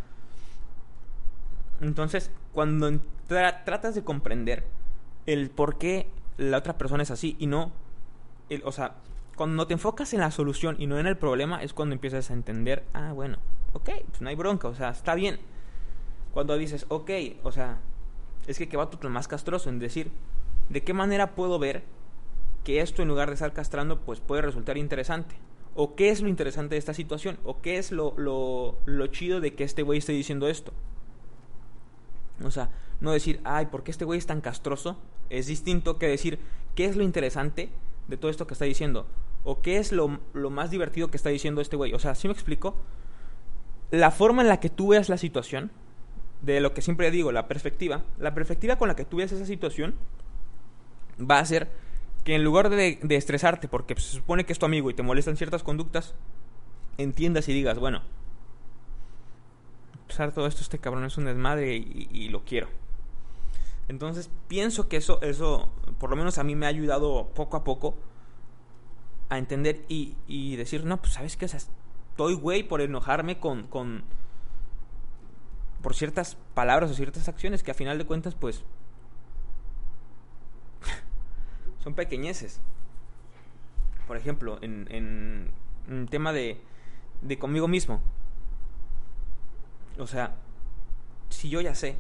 entonces, 1.82 2.32
cuando 2.54 3.00
tratas 3.28 3.96
de 3.96 4.04
comprender 4.04 4.66
el 5.26 5.50
por 5.50 5.78
qué 5.78 6.08
la 6.38 6.58
otra 6.58 6.78
persona 6.78 7.04
es 7.04 7.12
así 7.12 7.36
y 7.40 7.48
no, 7.48 7.72
el, 8.50 8.62
o 8.64 8.72
sea, 8.72 8.96
cuando 9.36 9.68
te 9.68 9.74
enfocas 9.74 10.14
en 10.14 10.22
la 10.22 10.32
solución 10.32 10.76
y 10.80 10.88
no 10.88 10.98
en 10.98 11.08
el 11.08 11.18
problema 11.18 11.62
es 11.62 11.74
cuando 11.74 11.94
empiezas 11.94 12.32
a 12.32 12.34
entender, 12.34 12.84
ah, 12.94 13.12
bueno, 13.14 13.38
ok, 13.74 13.90
pues 14.10 14.22
no 14.22 14.30
hay 14.30 14.36
bronca, 14.36 14.68
o 14.68 14.76
sea, 14.76 14.90
está 14.90 15.14
bien. 15.16 15.40
Cuando 16.34 16.58
dices, 16.58 16.86
ok, 16.90 17.12
o 17.44 17.52
sea, 17.52 17.80
es 18.48 18.58
que 18.58 18.70
que 18.70 18.78
va 18.78 18.90
tu 18.90 19.10
más 19.10 19.28
castroso 19.28 19.70
en 19.70 19.80
decir, 19.80 20.12
¿de 20.70 20.84
qué 20.84 20.94
manera 20.94 21.36
puedo 21.36 21.60
ver 21.60 21.84
que 22.64 22.82
esto 22.82 23.02
en 23.02 23.08
lugar 23.08 23.28
de 23.28 23.36
estar 23.36 23.54
castrando, 23.54 24.00
pues 24.00 24.20
puede 24.20 24.42
resultar 24.42 24.78
interesante? 24.78 25.36
¿O 25.76 25.96
qué 25.96 26.10
es 26.10 26.22
lo 26.22 26.28
interesante 26.28 26.76
de 26.76 26.80
esta 26.80 26.94
situación? 26.94 27.38
¿O 27.44 27.62
qué 27.62 27.78
es 27.78 27.92
lo, 27.92 28.14
lo, 28.18 28.78
lo 28.86 29.08
chido 29.08 29.40
de 29.40 29.54
que 29.54 29.64
este 29.64 29.84
güey 29.84 30.00
esté 30.00 30.14
diciendo 30.14 30.48
esto? 30.48 30.74
O 32.44 32.52
sea, 32.52 32.70
no 33.00 33.12
decir, 33.12 33.40
ay, 33.44 33.68
¿por 33.68 33.84
qué 33.84 33.92
este 33.92 34.06
güey 34.06 34.20
es 34.20 34.26
tan 34.26 34.42
castroso? 34.42 34.98
Es 35.30 35.48
distinto 35.48 35.98
que 35.98 36.08
decir, 36.08 36.40
¿qué 36.76 36.86
es 36.86 36.96
lo 36.96 37.04
interesante 37.04 37.70
de 38.08 38.18
todo 38.18 38.32
esto 38.32 38.48
que 38.48 38.54
está 38.54 38.66
diciendo? 38.66 39.08
¿O 39.44 39.62
qué 39.62 39.78
es 39.78 39.92
lo, 39.92 40.20
lo 40.34 40.50
más 40.50 40.72
divertido 40.72 41.10
que 41.10 41.18
está 41.18 41.30
diciendo 41.30 41.62
este 41.62 41.76
güey? 41.76 41.94
O 41.94 42.00
sea, 42.00 42.16
¿sí 42.16 42.28
me 42.28 42.34
explico? 42.34 42.76
La 43.92 44.12
forma 44.12 44.42
en 44.42 44.50
la 44.50 44.60
que 44.60 44.70
tú 44.70 44.90
veas 44.90 45.10
la 45.10 45.18
situación, 45.18 45.72
de 46.42 46.60
lo 46.60 46.74
que 46.74 46.82
siempre 46.82 47.10
digo, 47.12 47.32
la 47.32 47.48
perspectiva, 47.48 48.04
la 48.20 48.34
perspectiva 48.34 48.78
con 48.78 48.88
la 48.88 48.96
que 48.96 49.06
tú 49.06 49.18
veas 49.18 49.32
esa 49.32 49.46
situación 49.46 49.96
va 51.20 51.40
a 51.40 51.46
ser 51.46 51.70
que 52.24 52.36
en 52.36 52.44
lugar 52.44 52.70
de, 52.70 53.00
de 53.02 53.16
estresarte 53.16 53.68
porque 53.68 53.96
se 53.96 54.18
supone 54.18 54.46
que 54.46 54.54
es 54.54 54.60
tu 54.60 54.66
amigo 54.66 54.90
y 54.90 54.94
te 54.94 55.02
molestan 55.02 55.38
ciertas 55.38 55.64
conductas, 55.64 56.14
entiendas 56.98 57.48
y 57.48 57.54
digas, 57.54 57.80
bueno, 57.80 58.02
de 60.08 60.32
todo 60.32 60.48
esto, 60.48 60.62
este 60.62 60.80
cabrón 60.80 61.06
es 61.06 61.18
un 61.18 61.26
desmadre 61.26 61.76
y, 61.76 62.30
lo 62.30 62.44
quiero. 62.44 62.68
Entonces 63.88 64.30
pienso 64.48 64.88
que 64.90 64.98
eso, 64.98 65.22
eso, 65.22 65.70
por 66.00 66.10
lo 66.10 66.16
menos 66.16 66.38
a 66.38 66.44
mí 66.44 66.56
me 66.56 66.66
ha 66.66 66.70
ayudado 66.70 67.30
poco 67.34 67.58
a 67.58 67.64
poco 67.64 67.96
a 69.30 69.38
entender 69.38 69.86
y, 69.88 70.16
y 70.28 70.56
decir, 70.56 70.86
no, 70.86 70.98
pues 70.98 71.14
sabes 71.14 71.38
qué, 71.38 71.46
o 71.46 71.48
sea, 71.48 71.60
estoy 71.60 72.34
güey 72.34 72.64
por 72.64 72.82
enojarme 72.82 73.40
con, 73.40 73.68
con, 73.68 74.04
por 75.82 75.96
ciertas 75.96 76.38
palabras 76.54 76.90
o 76.92 76.94
ciertas 76.94 77.28
acciones 77.28 77.64
que 77.64 77.72
a 77.72 77.76
final 77.76 77.98
de 77.98 78.06
cuentas, 78.06 78.36
pues, 78.36 78.64
son 81.84 81.94
pequeñeces. 81.94 82.60
Por 84.08 84.18
ejemplo, 84.18 84.58
en, 84.62 84.88
en, 84.90 85.52
en 85.90 86.08
tema 86.08 86.32
de, 86.32 86.60
de 87.22 87.38
conmigo 87.38 87.68
mismo. 87.68 88.02
O 90.00 90.08
sea, 90.08 90.36
si 91.30 91.50
yo 91.50 91.62
ya 91.62 91.76
sé 91.76 91.98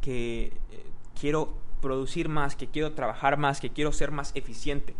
que 0.00 0.46
eh, 0.70 0.86
quiero 1.18 1.54
producir 1.80 2.28
más, 2.28 2.56
que 2.56 2.68
quiero 2.68 2.92
trabajar 2.92 3.36
más, 3.36 3.60
que 3.60 3.70
quiero 3.70 3.92
ser 3.92 4.10
más 4.10 4.32
eficiente, 4.34 4.94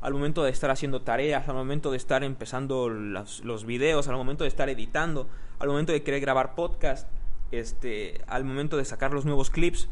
al 0.00 0.12
momento 0.12 0.44
de 0.44 0.50
estar 0.50 0.70
haciendo 0.70 1.02
tareas, 1.02 1.48
al 1.48 1.54
momento 1.54 1.90
de 1.90 1.96
estar 1.96 2.22
empezando 2.22 2.88
los, 2.88 3.66
videos, 3.66 4.08
al 4.08 4.16
momento 4.16 4.44
de 4.44 4.48
estar 4.48 4.68
editando, 4.68 5.28
al 5.58 5.68
momento 5.68 5.92
de 5.92 6.02
querer 6.02 6.20
grabar 6.20 6.54
podcast, 6.54 7.08
este, 7.50 8.20
al 8.26 8.44
momento 8.44 8.76
de 8.76 8.84
sacar 8.84 9.12
los 9.12 9.24
nuevos 9.24 9.50
clips, 9.50 9.88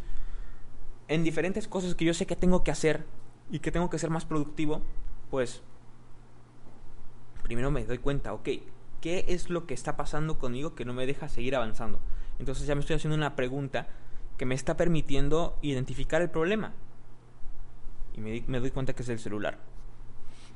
en 1.08 1.24
diferentes 1.24 1.68
cosas 1.68 1.94
que 1.94 2.04
yo 2.04 2.14
sé 2.14 2.26
que 2.26 2.36
tengo 2.36 2.64
que 2.64 2.70
hacer 2.70 3.04
y 3.50 3.58
que 3.58 3.70
tengo 3.70 3.90
que 3.90 3.98
ser 3.98 4.10
más 4.10 4.24
productivo, 4.24 4.82
pues 5.30 5.62
primero 7.42 7.70
me 7.70 7.84
doy 7.84 7.98
cuenta, 7.98 8.32
ok, 8.32 8.48
¿qué 9.04 9.26
es 9.28 9.50
lo 9.50 9.66
que 9.66 9.74
está 9.74 9.98
pasando 9.98 10.38
conmigo 10.38 10.74
que 10.74 10.86
no 10.86 10.94
me 10.94 11.04
deja 11.04 11.28
seguir 11.28 11.56
avanzando? 11.56 12.00
Entonces 12.38 12.66
ya 12.66 12.74
me 12.74 12.80
estoy 12.80 12.96
haciendo 12.96 13.18
una 13.18 13.36
pregunta 13.36 13.86
que 14.38 14.46
me 14.46 14.54
está 14.54 14.78
permitiendo 14.78 15.58
identificar 15.60 16.22
el 16.22 16.30
problema. 16.30 16.72
Y 18.14 18.22
me, 18.22 18.42
me 18.46 18.60
doy 18.60 18.70
cuenta 18.70 18.94
que 18.94 19.02
es 19.02 19.10
el 19.10 19.18
celular. 19.18 19.58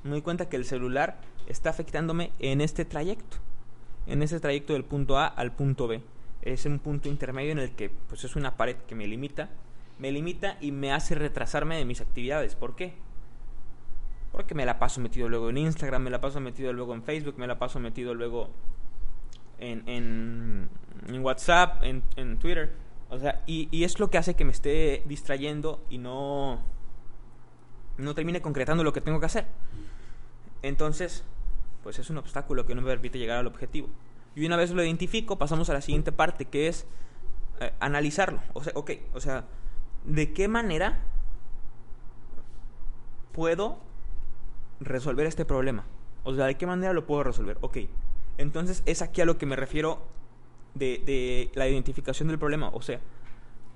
Me 0.02 0.12
doy 0.12 0.22
cuenta 0.22 0.48
que 0.48 0.56
el 0.56 0.64
celular 0.64 1.20
está 1.46 1.68
afectándome 1.68 2.32
en 2.38 2.62
este 2.62 2.86
trayecto. 2.86 3.36
En 4.06 4.22
ese 4.22 4.40
trayecto 4.40 4.72
del 4.72 4.84
punto 4.84 5.18
A 5.18 5.26
al 5.26 5.52
punto 5.52 5.86
B. 5.86 6.00
Es 6.40 6.64
un 6.64 6.78
punto 6.78 7.10
intermedio 7.10 7.52
en 7.52 7.58
el 7.58 7.72
que 7.72 7.90
pues 7.90 8.24
es 8.24 8.34
una 8.34 8.56
pared 8.56 8.76
que 8.76 8.94
me 8.94 9.06
limita. 9.06 9.50
Me 9.98 10.10
limita 10.10 10.56
y 10.62 10.72
me 10.72 10.90
hace 10.90 11.14
retrasarme 11.14 11.76
de 11.76 11.84
mis 11.84 12.00
actividades. 12.00 12.54
¿Por 12.54 12.76
qué? 12.76 12.94
Porque 14.32 14.54
me 14.54 14.66
la 14.66 14.78
paso 14.78 15.00
metido 15.00 15.28
luego 15.28 15.50
en 15.50 15.58
Instagram, 15.58 16.02
me 16.02 16.10
la 16.10 16.20
paso 16.20 16.40
metido 16.40 16.72
luego 16.72 16.94
en 16.94 17.02
Facebook, 17.02 17.34
me 17.38 17.46
la 17.46 17.58
paso 17.58 17.80
metido 17.80 18.14
luego 18.14 18.50
en, 19.58 19.88
en, 19.88 20.68
WhatsApp, 21.24 21.82
en, 21.82 22.38
Twitter. 22.38 22.72
O 23.10 23.18
sea, 23.18 23.42
y, 23.46 23.68
y, 23.70 23.84
es 23.84 23.98
lo 23.98 24.10
que 24.10 24.18
hace 24.18 24.34
que 24.34 24.44
me 24.44 24.52
esté 24.52 25.02
distrayendo 25.06 25.82
y 25.88 25.98
no, 25.98 26.62
no 27.96 28.14
termine 28.14 28.42
concretando 28.42 28.84
lo 28.84 28.92
que 28.92 29.00
tengo 29.00 29.18
que 29.18 29.26
hacer. 29.26 29.46
Entonces, 30.62 31.24
pues 31.82 31.98
es 31.98 32.10
un 32.10 32.18
obstáculo 32.18 32.66
que 32.66 32.74
no 32.74 32.82
me 32.82 32.88
permite 32.88 33.18
llegar 33.18 33.38
al 33.38 33.46
objetivo. 33.46 33.88
Y 34.34 34.46
una 34.46 34.56
vez 34.56 34.70
lo 34.70 34.84
identifico, 34.84 35.38
pasamos 35.38 35.70
a 35.70 35.72
la 35.72 35.80
siguiente 35.80 36.12
parte, 36.12 36.44
que 36.44 36.68
es 36.68 36.86
eh, 37.60 37.72
analizarlo. 37.80 38.40
O 38.52 38.62
sea, 38.62 38.72
ok, 38.76 38.92
o 39.14 39.20
sea, 39.20 39.44
¿de 40.04 40.32
qué 40.32 40.48
manera 40.48 41.00
puedo 43.32 43.78
resolver 44.80 45.26
este 45.26 45.44
problema? 45.44 45.84
O 46.24 46.34
sea, 46.34 46.46
¿de 46.46 46.56
qué 46.56 46.66
manera 46.66 46.92
lo 46.92 47.06
puedo 47.06 47.22
resolver? 47.22 47.58
Ok. 47.60 47.78
Entonces 48.36 48.82
es 48.86 49.02
aquí 49.02 49.20
a 49.20 49.24
lo 49.24 49.38
que 49.38 49.46
me 49.46 49.56
refiero 49.56 50.06
de, 50.74 51.02
de, 51.04 51.50
la 51.54 51.68
identificación 51.68 52.28
del 52.28 52.38
problema. 52.38 52.68
O 52.72 52.82
sea, 52.82 53.00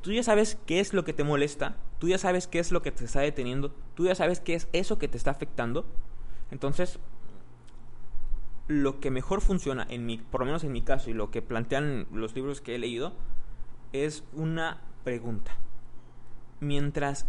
tú 0.02 0.12
ya 0.12 0.22
sabes 0.22 0.58
qué 0.66 0.80
es 0.80 0.92
lo 0.92 1.04
que 1.04 1.12
te 1.12 1.24
molesta, 1.24 1.76
tú 1.98 2.08
ya 2.08 2.18
sabes 2.18 2.46
qué 2.46 2.58
es 2.58 2.72
lo 2.72 2.82
que 2.82 2.92
te 2.92 3.04
está 3.04 3.20
deteniendo, 3.20 3.74
tú 3.94 4.06
ya 4.06 4.14
sabes 4.14 4.40
qué 4.40 4.54
es 4.54 4.68
eso 4.72 4.98
que 4.98 5.08
te 5.08 5.16
está 5.16 5.30
afectando. 5.30 5.86
Entonces, 6.50 6.98
lo 8.68 9.00
que 9.00 9.10
mejor 9.10 9.40
funciona, 9.40 9.86
en 9.88 10.06
mi, 10.06 10.18
por 10.18 10.40
lo 10.40 10.46
menos 10.46 10.64
en 10.64 10.72
mi 10.72 10.82
caso, 10.82 11.10
y 11.10 11.14
lo 11.14 11.30
que 11.30 11.42
plantean 11.42 12.06
los 12.12 12.34
libros 12.34 12.60
que 12.60 12.74
he 12.74 12.78
leído, 12.78 13.12
es 13.92 14.24
una 14.32 14.80
pregunta. 15.04 15.52
Mientras 16.60 17.26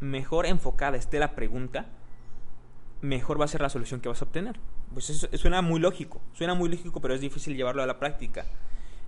mejor 0.00 0.46
enfocada 0.46 0.96
esté 0.96 1.18
la 1.18 1.34
pregunta, 1.34 1.86
mejor 3.00 3.40
va 3.40 3.44
a 3.44 3.48
ser 3.48 3.60
la 3.60 3.68
solución 3.68 4.00
que 4.00 4.08
vas 4.08 4.22
a 4.22 4.24
obtener. 4.24 4.58
Pues 4.92 5.10
eso 5.10 5.28
suena 5.34 5.62
muy 5.62 5.80
lógico, 5.80 6.20
suena 6.32 6.54
muy 6.54 6.68
lógico, 6.68 7.00
pero 7.00 7.14
es 7.14 7.20
difícil 7.20 7.56
llevarlo 7.56 7.82
a 7.82 7.86
la 7.86 7.98
práctica. 7.98 8.46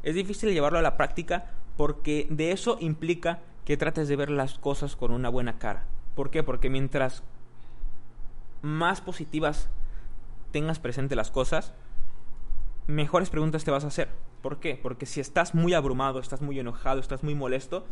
Es 0.03 0.15
difícil 0.15 0.53
llevarlo 0.53 0.79
a 0.79 0.83
la 0.83 0.97
práctica 0.97 1.51
porque 1.77 2.27
de 2.31 2.53
eso 2.53 2.79
implica 2.81 3.41
que 3.65 3.77
trates 3.77 4.09
de 4.09 4.17
ver 4.17 4.31
las 4.31 4.59
cosas 4.59 4.97
con 4.97 5.13
una 5.13 5.29
buena 5.29 5.59
cara. 5.59 5.85
¿Por 6.15 6.31
qué? 6.31 6.43
Porque 6.43 6.71
mientras 6.71 7.23
más 8.63 9.01
positivas 9.01 9.69
tengas 10.53 10.79
presente 10.79 11.17
las 11.17 11.31
cosas, 11.31 11.73
mejores 12.87 13.31
preguntas 13.31 13.65
te 13.65 13.71
vas 13.71 13.85
a 13.85 13.89
hacer. 13.89 14.09
¿Por 14.43 14.59
qué? 14.59 14.79
Porque 14.83 15.07
si 15.07 15.21
estás 15.21 15.55
muy 15.55 15.75
abrumado, 15.75 16.19
estás 16.19 16.41
muy 16.41 16.59
enojado, 16.59 17.01
estás 17.01 17.23
muy 17.23 17.35
molesto, 17.35 17.87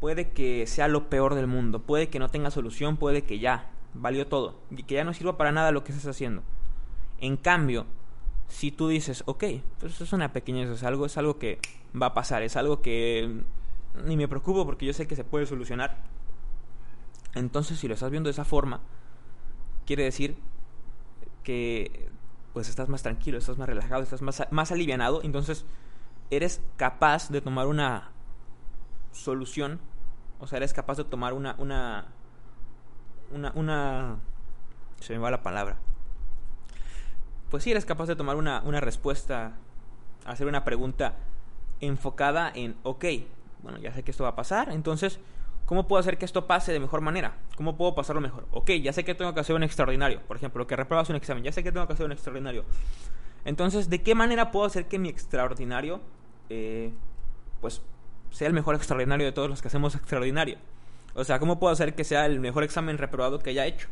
puede 0.00 0.30
que 0.30 0.66
sea 0.66 0.88
lo 0.88 1.08
peor 1.08 1.34
del 1.34 1.46
mundo, 1.46 1.82
puede 1.82 2.08
que 2.08 2.18
no 2.18 2.28
tenga 2.28 2.50
solución, 2.50 2.96
puede 2.96 3.22
que 3.22 3.38
ya, 3.38 3.70
valió 3.94 4.26
todo, 4.26 4.60
y 4.70 4.82
que 4.82 4.96
ya 4.96 5.04
no 5.04 5.14
sirva 5.14 5.36
para 5.36 5.52
nada 5.52 5.72
lo 5.72 5.84
que 5.84 5.92
estás 5.92 6.06
haciendo. 6.08 6.42
En 7.20 7.36
cambio, 7.36 7.86
si 8.48 8.70
tú 8.70 8.88
dices, 8.88 9.22
ok, 9.26 9.44
pues 9.78 9.94
eso 9.94 10.04
es 10.04 10.12
una 10.12 10.32
pequeñez, 10.32 10.68
es 10.68 10.82
algo, 10.82 11.06
es 11.06 11.16
algo 11.16 11.38
que 11.38 11.58
va 12.00 12.06
a 12.06 12.14
pasar, 12.14 12.42
es 12.42 12.56
algo 12.56 12.82
que 12.82 13.42
ni 14.04 14.16
me 14.16 14.28
preocupo 14.28 14.66
porque 14.66 14.86
yo 14.86 14.92
sé 14.92 15.06
que 15.06 15.16
se 15.16 15.24
puede 15.24 15.46
solucionar. 15.46 15.96
Entonces, 17.34 17.78
si 17.78 17.88
lo 17.88 17.94
estás 17.94 18.10
viendo 18.10 18.28
de 18.28 18.32
esa 18.32 18.44
forma, 18.44 18.80
quiere 19.86 20.04
decir 20.04 20.36
que 21.42 22.08
pues 22.52 22.68
estás 22.68 22.88
más 22.88 23.02
tranquilo, 23.02 23.38
estás 23.38 23.58
más 23.58 23.68
relajado, 23.68 24.02
estás 24.02 24.22
más, 24.22 24.46
más 24.50 24.70
alivianado, 24.70 25.22
entonces 25.22 25.64
eres 26.30 26.60
capaz 26.76 27.28
de 27.30 27.40
tomar 27.40 27.66
una 27.66 28.12
solución, 29.12 29.80
o 30.38 30.46
sea, 30.46 30.58
eres 30.58 30.72
capaz 30.72 30.96
de 30.96 31.04
tomar 31.04 31.32
una, 31.32 31.56
una 31.58 32.06
una, 33.30 33.52
una... 33.54 34.16
Se 35.00 35.12
me 35.12 35.18
va 35.18 35.30
la 35.30 35.42
palabra. 35.42 35.76
Pues 37.50 37.62
sí, 37.62 37.70
eres 37.70 37.84
capaz 37.84 38.06
de 38.06 38.16
tomar 38.16 38.36
una, 38.36 38.62
una 38.62 38.80
respuesta, 38.80 39.52
hacer 40.24 40.46
una 40.46 40.64
pregunta 40.64 41.16
enfocada 41.80 42.50
en, 42.54 42.76
ok, 42.82 43.04
bueno, 43.62 43.78
ya 43.78 43.92
sé 43.92 44.02
que 44.02 44.10
esto 44.10 44.24
va 44.24 44.30
a 44.30 44.36
pasar, 44.36 44.70
entonces, 44.70 45.20
¿cómo 45.66 45.86
puedo 45.86 46.00
hacer 46.00 46.18
que 46.18 46.24
esto 46.24 46.46
pase 46.46 46.72
de 46.72 46.80
mejor 46.80 47.00
manera? 47.00 47.36
¿Cómo 47.56 47.76
puedo 47.76 47.94
pasarlo 47.94 48.20
mejor? 48.20 48.46
Ok, 48.50 48.70
ya 48.82 48.92
sé 48.92 49.04
que 49.04 49.14
tengo 49.14 49.34
que 49.34 49.40
hacer 49.40 49.54
un 49.54 49.62
extraordinario, 49.62 50.20
por 50.22 50.36
ejemplo, 50.36 50.66
que 50.66 50.76
repruebas 50.76 51.10
un 51.10 51.16
examen, 51.16 51.44
ya 51.44 51.52
sé 51.52 51.62
que 51.62 51.72
tengo 51.72 51.86
que 51.86 51.92
hacer 51.92 52.06
un 52.06 52.12
extraordinario. 52.12 52.64
Entonces, 53.44 53.90
¿de 53.90 54.02
qué 54.02 54.14
manera 54.14 54.50
puedo 54.50 54.66
hacer 54.66 54.86
que 54.88 54.98
mi 54.98 55.08
extraordinario, 55.08 56.00
eh, 56.48 56.92
pues, 57.60 57.82
sea 58.30 58.48
el 58.48 58.54
mejor 58.54 58.74
extraordinario 58.74 59.26
de 59.26 59.32
todos 59.32 59.48
los 59.48 59.62
que 59.62 59.68
hacemos 59.68 59.94
extraordinario? 59.94 60.58
O 61.14 61.24
sea, 61.24 61.38
¿cómo 61.38 61.58
puedo 61.58 61.72
hacer 61.72 61.94
que 61.94 62.04
sea 62.04 62.26
el 62.26 62.40
mejor 62.40 62.64
examen 62.64 62.98
reprobado 62.98 63.38
que 63.38 63.50
haya 63.50 63.66
hecho? 63.66 63.88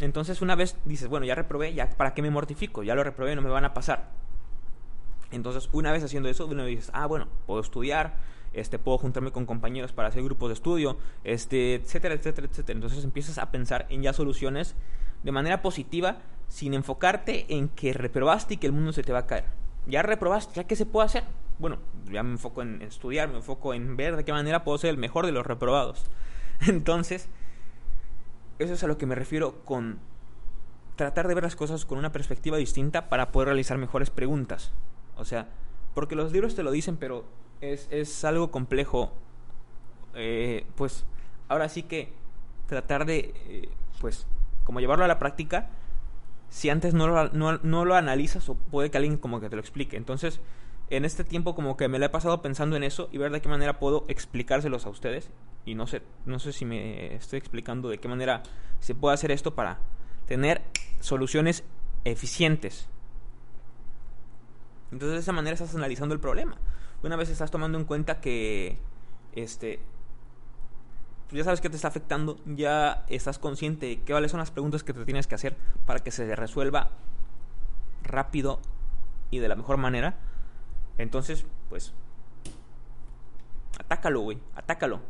Entonces 0.00 0.42
una 0.42 0.54
vez 0.54 0.76
dices, 0.84 1.08
bueno, 1.08 1.24
ya 1.24 1.34
reprobé, 1.34 1.72
ya 1.72 1.88
para 1.90 2.12
qué 2.12 2.22
me 2.22 2.30
mortifico, 2.30 2.82
ya 2.82 2.94
lo 2.94 3.02
reprobé, 3.02 3.34
no 3.34 3.42
me 3.42 3.48
van 3.48 3.64
a 3.64 3.72
pasar. 3.72 4.10
Entonces, 5.32 5.68
una 5.72 5.90
vez 5.92 6.04
haciendo 6.04 6.28
eso, 6.28 6.46
vez 6.46 6.66
dices, 6.66 6.90
ah, 6.92 7.06
bueno, 7.06 7.26
puedo 7.46 7.60
estudiar, 7.60 8.14
este, 8.52 8.78
puedo 8.78 8.98
juntarme 8.98 9.32
con 9.32 9.44
compañeros 9.44 9.92
para 9.92 10.08
hacer 10.08 10.22
grupos 10.22 10.50
de 10.50 10.54
estudio, 10.54 10.98
este, 11.24 11.74
etcétera, 11.74 12.14
etcétera, 12.14 12.46
etcétera. 12.46 12.76
Entonces 12.76 13.04
empiezas 13.04 13.38
a 13.38 13.50
pensar 13.50 13.86
en 13.90 14.02
ya 14.02 14.12
soluciones 14.12 14.74
de 15.22 15.32
manera 15.32 15.62
positiva, 15.62 16.18
sin 16.48 16.74
enfocarte 16.74 17.46
en 17.48 17.68
que 17.68 17.92
reprobaste 17.92 18.54
y 18.54 18.56
que 18.58 18.66
el 18.66 18.72
mundo 18.72 18.92
se 18.92 19.02
te 19.02 19.12
va 19.12 19.20
a 19.20 19.26
caer. 19.26 19.44
Ya 19.86 20.02
reprobaste, 20.02 20.54
¿ya 20.54 20.64
qué 20.64 20.76
se 20.76 20.86
puede 20.86 21.06
hacer? 21.06 21.24
Bueno, 21.58 21.78
ya 22.10 22.22
me 22.22 22.32
enfoco 22.32 22.62
en 22.62 22.82
estudiar, 22.82 23.28
me 23.28 23.36
enfoco 23.36 23.74
en 23.74 23.96
ver 23.96 24.16
de 24.16 24.24
qué 24.24 24.32
manera 24.32 24.64
puedo 24.64 24.78
ser 24.78 24.90
el 24.90 24.98
mejor 24.98 25.26
de 25.26 25.32
los 25.32 25.46
reprobados. 25.46 26.04
Entonces, 26.66 27.28
eso 28.58 28.74
es 28.74 28.84
a 28.84 28.86
lo 28.86 28.98
que 28.98 29.06
me 29.06 29.14
refiero 29.14 29.64
con 29.64 29.98
tratar 30.96 31.28
de 31.28 31.34
ver 31.34 31.44
las 31.44 31.56
cosas 31.56 31.84
con 31.84 31.98
una 31.98 32.12
perspectiva 32.12 32.56
distinta 32.56 33.08
para 33.08 33.32
poder 33.32 33.48
realizar 33.48 33.78
mejores 33.78 34.10
preguntas. 34.10 34.72
O 35.16 35.24
sea, 35.24 35.48
porque 35.94 36.14
los 36.14 36.32
libros 36.32 36.54
te 36.54 36.62
lo 36.62 36.70
dicen, 36.70 36.96
pero 36.96 37.24
es, 37.60 37.88
es 37.90 38.24
algo 38.24 38.50
complejo. 38.50 39.12
Eh, 40.14 40.66
pues 40.76 41.04
ahora 41.48 41.68
sí 41.68 41.82
que 41.82 42.12
tratar 42.66 43.04
de, 43.04 43.34
eh, 43.46 43.68
pues, 44.00 44.26
Como 44.64 44.80
llevarlo 44.80 45.04
a 45.04 45.08
la 45.08 45.18
práctica 45.18 45.68
si 46.48 46.70
antes 46.70 46.94
no 46.94 47.06
lo, 47.06 47.28
no, 47.30 47.58
no 47.58 47.84
lo 47.84 47.94
analizas 47.94 48.48
o 48.48 48.54
puede 48.54 48.90
que 48.90 48.96
alguien 48.96 49.18
como 49.18 49.40
que 49.40 49.48
te 49.48 49.56
lo 49.56 49.60
explique. 49.60 49.96
Entonces, 49.96 50.40
en 50.90 51.04
este 51.04 51.24
tiempo 51.24 51.54
como 51.54 51.76
que 51.76 51.88
me 51.88 51.98
lo 51.98 52.06
he 52.06 52.08
pasado 52.08 52.42
pensando 52.42 52.76
en 52.76 52.82
eso 52.82 53.08
y 53.12 53.18
ver 53.18 53.32
de 53.32 53.40
qué 53.40 53.48
manera 53.48 53.78
puedo 53.78 54.04
explicárselos 54.08 54.86
a 54.86 54.90
ustedes. 54.90 55.30
Y 55.64 55.74
no 55.74 55.86
sé, 55.86 56.02
no 56.24 56.38
sé 56.38 56.52
si 56.52 56.64
me 56.64 57.14
estoy 57.14 57.38
explicando 57.38 57.88
de 57.88 57.98
qué 57.98 58.08
manera 58.08 58.42
se 58.80 58.94
puede 58.94 59.14
hacer 59.14 59.32
esto 59.32 59.54
para 59.54 59.78
tener 60.26 60.62
soluciones 61.00 61.64
eficientes. 62.04 62.88
Entonces 64.92 65.14
de 65.14 65.20
esa 65.20 65.32
manera 65.32 65.54
estás 65.54 65.74
analizando 65.74 66.14
el 66.14 66.20
problema. 66.20 66.56
Una 67.02 67.16
vez 67.16 67.28
estás 67.30 67.50
tomando 67.50 67.78
en 67.78 67.84
cuenta 67.84 68.20
que 68.20 68.78
este 69.32 69.80
ya 71.32 71.42
sabes 71.42 71.60
que 71.60 71.68
te 71.68 71.74
está 71.74 71.88
afectando, 71.88 72.38
ya 72.46 73.04
estás 73.08 73.40
consciente 73.40 73.86
de 73.86 73.98
cuáles 73.98 74.30
son 74.30 74.38
las 74.38 74.52
preguntas 74.52 74.84
que 74.84 74.92
te 74.92 75.04
tienes 75.04 75.26
que 75.26 75.34
hacer 75.34 75.56
para 75.84 75.98
que 75.98 76.12
se 76.12 76.36
resuelva 76.36 76.90
rápido 78.04 78.60
y 79.30 79.40
de 79.40 79.48
la 79.48 79.56
mejor 79.56 79.76
manera. 79.76 80.16
Entonces, 80.98 81.44
pues, 81.68 81.92
atácalo, 83.78 84.20
güey, 84.20 84.38
atácalo. 84.54 85.00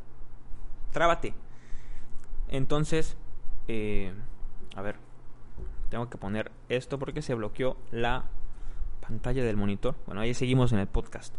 Trábate. 0.92 1.34
Entonces, 2.48 3.16
eh, 3.68 4.12
a 4.74 4.82
ver, 4.82 4.96
tengo 5.90 6.08
que 6.08 6.18
poner 6.18 6.50
esto 6.68 6.98
porque 6.98 7.22
se 7.22 7.34
bloqueó 7.34 7.76
la 7.90 8.24
pantalla 9.00 9.44
del 9.44 9.56
monitor. 9.56 9.94
Bueno, 10.06 10.20
ahí 10.20 10.34
seguimos 10.34 10.72
en 10.72 10.78
el 10.78 10.86
podcast. 10.86 11.34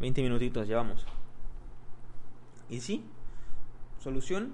20 0.00 0.22
minutitos 0.22 0.66
llevamos. 0.66 1.06
Y 2.68 2.80
sí, 2.80 3.04
solución 4.00 4.52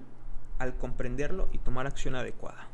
al 0.58 0.76
comprenderlo 0.76 1.48
y 1.52 1.58
tomar 1.58 1.86
acción 1.86 2.16
adecuada. 2.16 2.66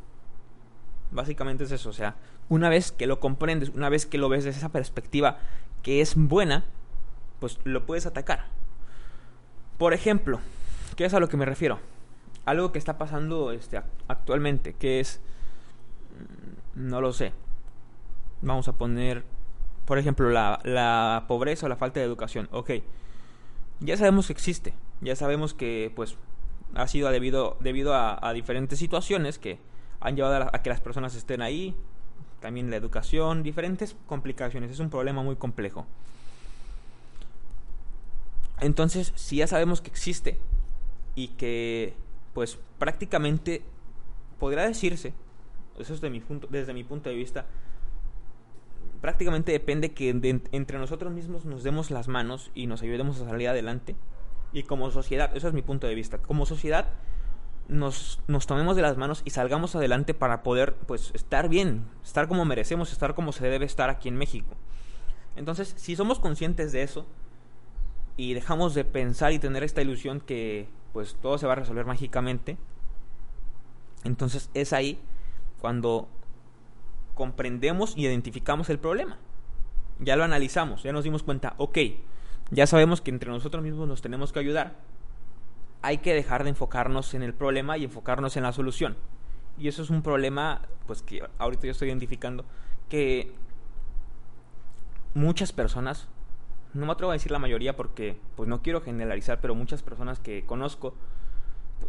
Básicamente 1.10 1.64
es 1.64 1.70
eso, 1.70 1.90
o 1.90 1.92
sea, 1.92 2.16
una 2.48 2.68
vez 2.68 2.92
que 2.92 3.06
lo 3.06 3.20
comprendes, 3.20 3.68
una 3.68 3.88
vez 3.88 4.06
que 4.06 4.18
lo 4.18 4.28
ves 4.28 4.44
desde 4.44 4.58
esa 4.58 4.70
perspectiva 4.70 5.38
que 5.84 6.00
es 6.00 6.16
buena, 6.16 6.64
pues 7.38 7.60
lo 7.62 7.86
puedes 7.86 8.06
atacar. 8.06 8.46
Por 9.78 9.94
ejemplo, 9.94 10.40
¿qué 10.96 11.04
es 11.04 11.14
a 11.14 11.20
lo 11.20 11.28
que 11.28 11.36
me 11.36 11.44
refiero? 11.44 11.78
Algo 12.44 12.72
que 12.72 12.80
está 12.80 12.98
pasando 12.98 13.52
este, 13.52 13.80
actualmente, 14.08 14.72
que 14.72 14.98
es, 14.98 15.20
mm, 16.74 16.88
no 16.88 17.00
lo 17.00 17.12
sé, 17.12 17.32
vamos 18.42 18.66
a 18.66 18.72
poner, 18.72 19.24
por 19.84 19.98
ejemplo, 19.98 20.30
la, 20.30 20.58
la 20.64 21.26
pobreza 21.28 21.66
o 21.66 21.68
la 21.68 21.76
falta 21.76 22.00
de 22.00 22.06
educación. 22.06 22.48
Ok, 22.50 22.70
ya 23.80 23.96
sabemos 23.96 24.26
que 24.26 24.32
existe, 24.32 24.74
ya 25.00 25.14
sabemos 25.14 25.54
que 25.54 25.92
pues 25.94 26.16
ha 26.74 26.86
sido 26.88 27.10
debido, 27.10 27.56
debido 27.60 27.94
a, 27.94 28.32
diferentes 28.32 28.78
situaciones 28.78 29.38
que 29.38 29.58
han 30.00 30.16
llevado 30.16 30.50
a, 30.52 30.62
que 30.62 30.70
las 30.70 30.80
personas 30.80 31.14
estén 31.14 31.42
ahí, 31.42 31.76
también 32.44 32.68
la 32.68 32.76
educación, 32.76 33.42
diferentes 33.42 33.96
complicaciones. 34.06 34.70
Es 34.70 34.78
un 34.78 34.90
problema 34.90 35.22
muy 35.22 35.34
complejo. 35.36 35.86
Entonces, 38.60 39.14
si 39.16 39.36
ya 39.36 39.46
sabemos 39.46 39.80
que 39.80 39.88
existe 39.88 40.36
y 41.14 41.28
que, 41.28 41.94
pues, 42.34 42.58
prácticamente 42.78 43.62
podría 44.38 44.64
decirse, 44.64 45.14
eso 45.78 45.94
es 45.94 46.02
de 46.02 46.10
mi 46.10 46.20
punto, 46.20 46.46
desde 46.50 46.74
mi 46.74 46.84
punto 46.84 47.08
de 47.08 47.16
vista, 47.16 47.46
prácticamente 49.00 49.50
depende 49.50 49.92
que 49.92 50.10
entre 50.10 50.78
nosotros 50.78 51.14
mismos 51.14 51.46
nos 51.46 51.62
demos 51.62 51.90
las 51.90 52.08
manos 52.08 52.50
y 52.54 52.66
nos 52.66 52.82
ayudemos 52.82 53.18
a 53.22 53.24
salir 53.24 53.48
adelante 53.48 53.96
y 54.52 54.64
como 54.64 54.90
sociedad, 54.90 55.34
eso 55.34 55.48
es 55.48 55.54
mi 55.54 55.62
punto 55.62 55.86
de 55.86 55.94
vista, 55.94 56.18
como 56.18 56.44
sociedad 56.44 56.88
nos, 57.68 58.20
nos 58.28 58.46
tomemos 58.46 58.76
de 58.76 58.82
las 58.82 58.96
manos 58.96 59.22
y 59.24 59.30
salgamos 59.30 59.74
adelante 59.74 60.14
para 60.14 60.42
poder 60.42 60.74
pues 60.74 61.10
estar 61.14 61.48
bien, 61.48 61.86
estar 62.04 62.28
como 62.28 62.44
merecemos, 62.44 62.92
estar 62.92 63.14
como 63.14 63.32
se 63.32 63.48
debe 63.48 63.64
estar 63.64 63.90
aquí 63.90 64.08
en 64.08 64.16
México. 64.16 64.54
Entonces, 65.36 65.74
si 65.76 65.96
somos 65.96 66.20
conscientes 66.20 66.72
de 66.72 66.82
eso 66.82 67.06
y 68.16 68.34
dejamos 68.34 68.74
de 68.74 68.84
pensar 68.84 69.32
y 69.32 69.38
tener 69.38 69.64
esta 69.64 69.82
ilusión 69.82 70.20
que 70.20 70.68
pues 70.92 71.16
todo 71.20 71.38
se 71.38 71.46
va 71.46 71.54
a 71.54 71.56
resolver 71.56 71.86
mágicamente, 71.86 72.56
entonces 74.04 74.50
es 74.54 74.72
ahí 74.72 75.00
cuando 75.60 76.08
comprendemos 77.14 77.96
y 77.96 78.06
identificamos 78.06 78.68
el 78.70 78.78
problema. 78.78 79.18
Ya 80.00 80.16
lo 80.16 80.24
analizamos, 80.24 80.82
ya 80.82 80.92
nos 80.92 81.04
dimos 81.04 81.22
cuenta, 81.22 81.54
ok, 81.56 81.78
ya 82.50 82.66
sabemos 82.66 83.00
que 83.00 83.10
entre 83.10 83.30
nosotros 83.30 83.62
mismos 83.62 83.88
nos 83.88 84.02
tenemos 84.02 84.32
que 84.32 84.40
ayudar. 84.40 84.76
Hay 85.84 85.98
que 85.98 86.14
dejar 86.14 86.44
de 86.44 86.48
enfocarnos 86.48 87.12
en 87.12 87.22
el 87.22 87.34
problema 87.34 87.76
y 87.76 87.84
enfocarnos 87.84 88.38
en 88.38 88.44
la 88.44 88.52
solución. 88.52 88.96
Y 89.58 89.68
eso 89.68 89.82
es 89.82 89.90
un 89.90 90.00
problema, 90.00 90.62
pues 90.86 91.02
que 91.02 91.22
ahorita 91.36 91.66
yo 91.66 91.72
estoy 91.72 91.88
identificando, 91.88 92.46
que 92.88 93.34
muchas 95.12 95.52
personas, 95.52 96.08
no 96.72 96.86
me 96.86 96.92
atrevo 96.92 97.10
a 97.10 97.12
decir 97.12 97.30
la 97.30 97.38
mayoría 97.38 97.76
porque 97.76 98.18
pues 98.34 98.48
no 98.48 98.62
quiero 98.62 98.80
generalizar, 98.80 99.42
pero 99.42 99.54
muchas 99.54 99.82
personas 99.82 100.18
que 100.20 100.46
conozco 100.46 100.94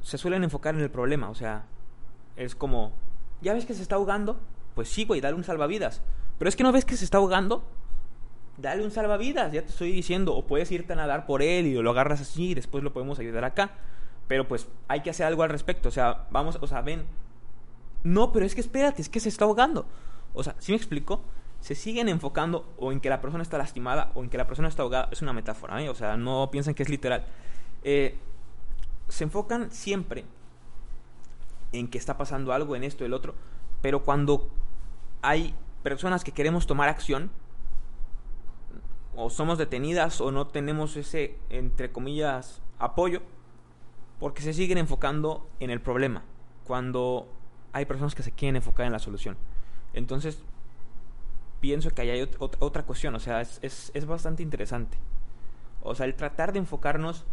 se 0.02 0.18
suelen 0.18 0.44
enfocar 0.44 0.76
en 0.76 0.82
el 0.82 0.92
problema. 0.92 1.30
O 1.30 1.36
sea, 1.36 1.64
es 2.36 2.54
como, 2.54 2.92
¿ya 3.42 3.54
ves 3.54 3.66
que 3.66 3.74
se 3.74 3.82
está 3.82 3.96
ahogando? 3.96 4.38
Pues 4.76 4.90
sí, 4.90 5.06
güey, 5.06 5.22
dale 5.22 5.38
un 5.38 5.46
salvavidas. 5.46 6.02
Pero 6.38 6.50
es 6.50 6.58
que 6.58 6.64
no 6.64 6.74
ves 6.74 6.84
que 6.84 6.98
se 6.98 7.06
está 7.06 7.20
ahogando 7.20 7.64
dale 8.58 8.84
un 8.84 8.92
salvavidas, 8.92 9.52
ya 9.52 9.62
te 9.62 9.70
estoy 9.70 9.92
diciendo, 9.92 10.36
o 10.36 10.46
puedes 10.46 10.72
irte 10.72 10.94
a 10.94 10.96
nadar 10.96 11.26
por 11.26 11.42
él 11.42 11.68
y 11.68 11.74
lo 11.74 11.90
agarras 11.90 12.22
así 12.22 12.52
y 12.52 12.54
después 12.54 12.84
lo 12.84 12.94
podemos 12.94 13.20
ayudar 13.20 13.44
acá. 13.44 13.72
Pero 14.28 14.48
pues 14.48 14.68
hay 14.88 15.02
que 15.02 15.10
hacer 15.10 15.26
algo 15.26 15.44
al 15.44 15.50
respecto, 15.50 15.90
o 15.90 15.92
sea, 15.92 16.28
vamos, 16.32 16.58
o 16.62 16.68
sea, 16.68 16.82
ven. 16.82 17.06
No, 18.04 18.32
pero 18.32 18.46
es 18.46 18.56
que 18.56 18.62
espérate, 18.62 19.02
es 19.02 19.10
que 19.10 19.20
se 19.20 19.30
está 19.30 19.46
ahogando. 19.46 19.86
O 20.34 20.44
sea, 20.44 20.56
si 20.60 20.72
me 20.72 20.78
explico? 20.78 21.22
Se 21.60 21.74
siguen 21.74 22.10
enfocando 22.10 22.72
o 22.78 22.92
en 22.92 23.00
que 23.00 23.10
la 23.10 23.22
persona 23.22 23.42
está 23.42 23.58
lastimada 23.58 24.12
o 24.14 24.24
en 24.24 24.30
que 24.30 24.38
la 24.38 24.46
persona 24.46 24.68
está 24.68 24.84
ahogada. 24.84 25.10
Es 25.12 25.22
una 25.22 25.34
metáfora, 25.34 25.82
¿eh? 25.82 25.90
O 25.90 25.96
sea, 25.96 26.16
no 26.18 26.50
piensan 26.52 26.76
que 26.76 26.84
es 26.84 26.90
literal. 26.90 27.26
Eh, 27.84 28.16
se 29.08 29.24
enfocan 29.24 29.72
siempre 29.72 30.26
en 31.72 31.88
que 31.88 31.98
está 31.98 32.18
pasando 32.18 32.54
algo, 32.54 32.76
en 32.76 32.84
esto, 32.84 33.06
el 33.06 33.14
otro. 33.14 33.34
Pero 33.82 34.04
cuando 34.04 34.50
hay 35.22 35.56
personas 35.84 36.24
que 36.24 36.32
queremos 36.32 36.68
tomar 36.68 36.90
acción, 36.90 37.32
o 39.16 39.30
somos 39.30 39.58
detenidas 39.58 40.22
o 40.22 40.32
no 40.32 40.48
tenemos 40.48 40.98
ese, 40.98 41.38
entre 41.50 41.92
comillas, 41.92 42.62
apoyo, 42.80 43.22
porque 44.20 44.42
se 44.42 44.54
siguen 44.54 44.78
enfocando 44.78 45.48
en 45.60 45.70
el 45.70 45.82
problema, 45.82 46.24
cuando 46.66 47.28
hay 47.74 47.86
personas 47.86 48.16
que 48.16 48.24
se 48.24 48.32
quieren 48.32 48.56
enfocar 48.56 48.86
en 48.86 48.92
la 48.92 49.00
solución. 49.00 49.38
Entonces, 49.94 50.44
pienso 51.60 51.90
que 51.92 52.02
hay 52.02 52.22
otra 52.40 52.84
cuestión, 52.84 53.16
o 53.16 53.20
sea, 53.20 53.42
es, 53.42 53.60
es, 53.62 53.92
es 53.94 54.06
bastante 54.06 54.44
interesante. 54.44 54.98
O 55.82 55.96
sea, 55.96 56.06
el 56.06 56.16
tratar 56.16 56.54
de 56.54 56.60
enfocarnos 56.60 57.26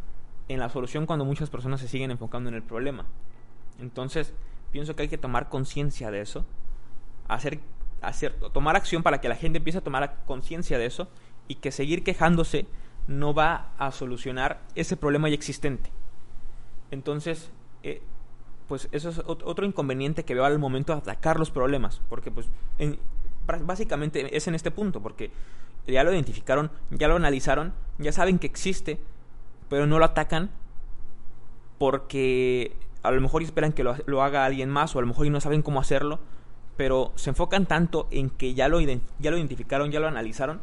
en 0.49 0.59
la 0.59 0.69
solución 0.69 1.07
cuando 1.07 1.25
muchas 1.25 1.51
personas 1.51 1.81
se 1.81 1.89
siguen 1.89 2.11
enfocando 2.11 2.49
en 2.49 2.55
el 2.55 2.63
problema. 2.63 3.07
Entonces, 3.81 4.35
pienso 4.71 4.95
que 4.95 5.03
hay 5.03 5.09
que 5.09 5.19
tomar 5.19 5.49
conciencia 5.49 6.11
de 6.11 6.21
eso, 6.21 6.45
hacer, 7.29 7.61
hacer, 8.01 8.35
tomar 8.53 8.77
acción 8.77 9.03
para 9.03 9.21
que 9.21 9.29
la 9.29 9.37
gente 9.37 9.59
empiece 9.59 9.79
a 9.79 9.83
tomar 9.83 10.25
conciencia 10.27 10.79
de 10.79 10.87
eso 10.87 11.09
y 11.49 11.57
que 11.57 11.73
seguir 11.73 12.05
quejándose 12.05 12.67
no 13.07 13.35
va 13.35 13.73
a 13.79 13.93
solucionar 13.93 14.61
ese 14.75 14.97
problema 14.97 15.29
ya 15.29 15.35
existente. 15.35 15.91
Entonces, 16.91 17.51
eh, 17.83 18.03
pues 18.69 18.89
eso 18.93 19.11
es 19.11 19.21
otro 19.27 19.67
inconveniente 19.67 20.25
que 20.25 20.35
veo 20.35 20.45
al 20.45 20.59
momento 20.59 20.93
de 20.93 20.99
atacar 21.01 21.39
los 21.39 21.51
problemas, 21.51 22.01
porque 22.09 22.31
pues 22.31 22.49
básicamente 23.65 24.37
es 24.37 24.47
en 24.47 24.55
este 24.55 24.71
punto, 24.71 25.03
porque 25.03 25.31
ya 25.87 26.05
lo 26.05 26.13
identificaron, 26.13 26.71
ya 26.91 27.09
lo 27.09 27.17
analizaron, 27.17 27.75
ya 27.99 28.13
saben 28.13 28.39
que 28.39 28.47
existe, 28.47 28.99
pero 29.69 29.87
no 29.87 29.99
lo 29.99 30.05
atacan 30.05 30.51
porque 31.79 32.77
a 33.03 33.11
lo 33.11 33.21
mejor 33.21 33.43
esperan 33.43 33.73
que 33.73 33.83
lo, 33.83 33.97
lo 34.07 34.23
haga 34.23 34.45
alguien 34.45 34.71
más 34.71 34.95
o 34.95 35.01
a 35.01 35.03
lo 35.03 35.09
mejor 35.09 35.27
no 35.27 35.41
saben 35.41 35.63
cómo 35.63 35.81
hacerlo, 35.81 36.21
pero 36.77 37.13
se 37.17 37.31
enfocan 37.31 37.67
tanto 37.67 38.07
en 38.11 38.31
que 38.31 38.55
ya 38.55 38.69
lo, 38.69 38.81
ya 38.81 39.31
lo 39.31 39.37
identificaron, 39.37 39.91
ya 39.91 40.01
lo 40.01 40.09
analizaron, 40.09 40.61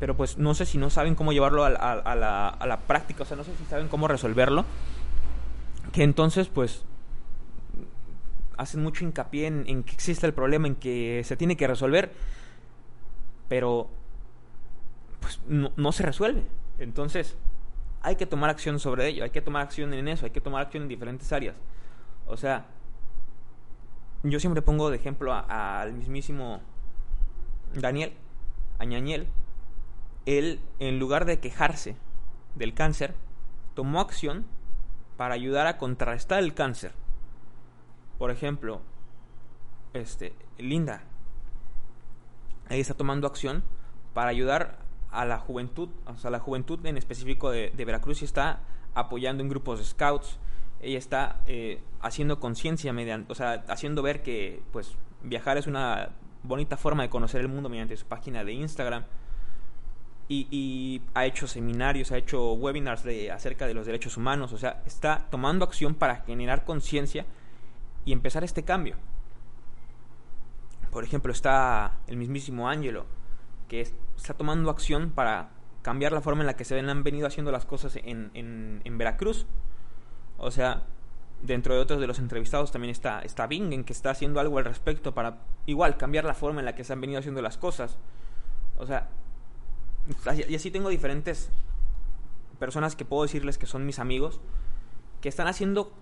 pero 0.00 0.16
pues 0.16 0.38
no 0.38 0.54
sé 0.54 0.66
si 0.66 0.78
no 0.78 0.90
saben 0.90 1.14
cómo 1.14 1.32
llevarlo 1.32 1.64
a, 1.64 1.70
la, 1.70 2.48
a 2.48 2.66
la 2.66 2.78
práctica, 2.78 3.22
o 3.22 3.26
sea, 3.26 3.36
no 3.36 3.44
sé 3.44 3.52
si 3.56 3.64
saben 3.64 3.88
cómo 3.88 4.08
resolverlo, 4.08 4.64
que 5.92 6.02
entonces 6.02 6.48
pues 6.48 6.84
hacen 8.56 8.82
mucho 8.82 9.04
hincapié 9.04 9.46
en, 9.46 9.82
que 9.84 9.92
existe 9.92 10.26
el 10.26 10.34
problema, 10.34 10.66
en 10.66 10.76
que 10.76 11.22
se 11.24 11.36
tiene 11.36 11.56
que 11.56 11.66
resolver, 11.66 12.12
pero 13.48 13.88
pues 15.20 15.40
no, 15.46 15.92
se 15.92 16.02
resuelve. 16.02 16.42
Entonces 16.78 17.36
hay 18.02 18.16
que 18.16 18.26
tomar 18.26 18.50
acción 18.50 18.78
sobre 18.78 19.08
ello, 19.08 19.24
hay 19.24 19.30
que 19.30 19.40
tomar 19.40 19.62
acción 19.62 19.94
en 19.94 20.08
eso, 20.08 20.26
hay 20.26 20.32
que 20.32 20.40
tomar 20.40 20.62
acción 20.62 20.84
en 20.84 20.88
diferentes 20.88 21.32
áreas. 21.32 21.56
O 22.26 22.36
sea, 22.36 22.66
yo 24.22 24.40
siempre 24.40 24.62
pongo 24.62 24.90
de 24.90 24.96
ejemplo 24.96 25.32
al 25.32 25.92
mismísimo 25.92 26.60
Daniel, 27.74 28.12
a 28.78 28.84
él, 30.26 30.60
en 30.78 30.98
lugar 30.98 31.24
de 31.24 31.40
quejarse 31.40 31.96
del 32.54 32.74
cáncer, 32.74 33.14
tomó 33.74 34.00
acción 34.00 34.46
para 35.16 35.34
ayudar 35.34 35.66
a 35.66 35.78
contrarrestar 35.78 36.42
el 36.42 36.54
cáncer. 36.54 36.92
Por 38.18 38.30
ejemplo, 38.30 38.80
este, 39.92 40.32
Linda. 40.58 41.02
Ella 42.68 42.80
está 42.80 42.94
tomando 42.94 43.26
acción 43.26 43.62
para 44.14 44.30
ayudar 44.30 44.78
a 45.10 45.24
la 45.24 45.38
juventud, 45.38 45.88
o 46.06 46.16
sea, 46.16 46.30
la 46.30 46.40
juventud 46.40 46.84
en 46.86 46.96
específico 46.96 47.50
de, 47.50 47.70
Veracruz 47.76 48.22
y 48.22 48.24
está 48.24 48.60
apoyando 48.94 49.42
en 49.42 49.48
grupos 49.48 49.78
de 49.78 49.84
scouts. 49.84 50.38
Ella 50.80 50.98
está 50.98 51.40
eh, 51.46 51.80
haciendo 52.00 52.40
conciencia 52.40 52.92
mediante, 52.92 53.30
o 53.32 53.34
sea, 53.34 53.64
haciendo 53.68 54.02
ver 54.02 54.22
que, 54.22 54.62
pues, 54.72 54.96
viajar 55.22 55.56
es 55.56 55.66
una 55.66 56.10
bonita 56.42 56.76
forma 56.76 57.02
de 57.02 57.08
conocer 57.08 57.40
el 57.40 57.48
mundo 57.48 57.68
mediante 57.68 57.96
su 57.96 58.06
página 58.06 58.44
de 58.44 58.52
Instagram. 58.52 59.04
Y, 60.26 61.02
ha 61.12 61.26
hecho 61.26 61.46
seminarios, 61.46 62.10
ha 62.10 62.16
hecho 62.16 62.54
webinars 62.54 63.04
de, 63.04 63.30
acerca 63.30 63.66
de 63.66 63.74
los 63.74 63.86
derechos 63.86 64.16
humanos, 64.16 64.52
o 64.52 64.58
sea, 64.58 64.82
está 64.86 65.26
tomando 65.30 65.64
acción 65.64 65.94
para 65.94 66.16
generar 66.22 66.64
conciencia 66.64 67.26
y 68.04 68.12
empezar 68.12 68.42
este 68.42 68.62
cambio. 68.62 68.96
Por 70.90 71.04
ejemplo, 71.04 71.32
está 71.32 71.98
el 72.06 72.16
mismísimo 72.16 72.68
Angelo, 72.68 73.04
que 73.68 73.80
está 73.80 74.34
tomando 74.34 74.70
acción 74.70 75.10
para 75.10 75.50
cambiar 75.82 76.12
la 76.12 76.22
forma 76.22 76.40
en 76.42 76.46
la 76.46 76.56
que 76.56 76.64
se 76.64 76.78
han 76.78 77.02
venido 77.02 77.26
haciendo 77.26 77.52
las 77.52 77.66
cosas 77.66 77.96
en, 77.96 78.30
en, 78.32 78.98
Veracruz. 78.98 79.46
O 80.38 80.50
sea, 80.50 80.84
dentro 81.42 81.74
de 81.74 81.80
otros 81.80 82.00
de 82.00 82.06
los 82.06 82.18
entrevistados 82.18 82.72
también 82.72 82.90
está, 82.90 83.20
está 83.20 83.46
Bingen, 83.46 83.84
que 83.84 83.92
está 83.92 84.10
haciendo 84.10 84.40
algo 84.40 84.56
al 84.58 84.64
respecto 84.64 85.12
para 85.12 85.38
igual 85.66 85.98
cambiar 85.98 86.24
la 86.24 86.32
forma 86.32 86.60
en 86.60 86.64
la 86.64 86.74
que 86.74 86.84
se 86.84 86.94
han 86.94 87.00
venido 87.02 87.18
haciendo 87.18 87.42
las 87.42 87.58
cosas. 87.58 87.98
O 88.78 88.86
sea, 88.86 89.08
y 90.48 90.54
así 90.54 90.70
tengo 90.70 90.88
diferentes 90.88 91.50
personas 92.58 92.96
que 92.96 93.04
puedo 93.04 93.22
decirles 93.22 93.58
que 93.58 93.66
son 93.66 93.86
mis 93.86 93.98
amigos, 93.98 94.40
que 95.20 95.28
están 95.28 95.46
haciendo 95.46 95.92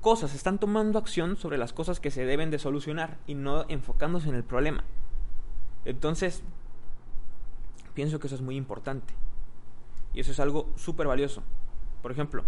cosas, 0.00 0.34
están 0.34 0.58
tomando 0.58 0.98
acción 0.98 1.36
sobre 1.36 1.58
las 1.58 1.72
cosas 1.72 2.00
que 2.00 2.10
se 2.10 2.24
deben 2.24 2.50
de 2.50 2.58
solucionar 2.58 3.18
y 3.26 3.34
no 3.34 3.64
enfocándose 3.68 4.28
en 4.28 4.34
el 4.34 4.44
problema. 4.44 4.84
Entonces, 5.84 6.42
pienso 7.94 8.18
que 8.18 8.26
eso 8.26 8.36
es 8.36 8.42
muy 8.42 8.56
importante. 8.56 9.14
Y 10.12 10.20
eso 10.20 10.32
es 10.32 10.40
algo 10.40 10.68
súper 10.76 11.06
valioso. 11.06 11.42
Por 12.02 12.12
ejemplo, 12.12 12.44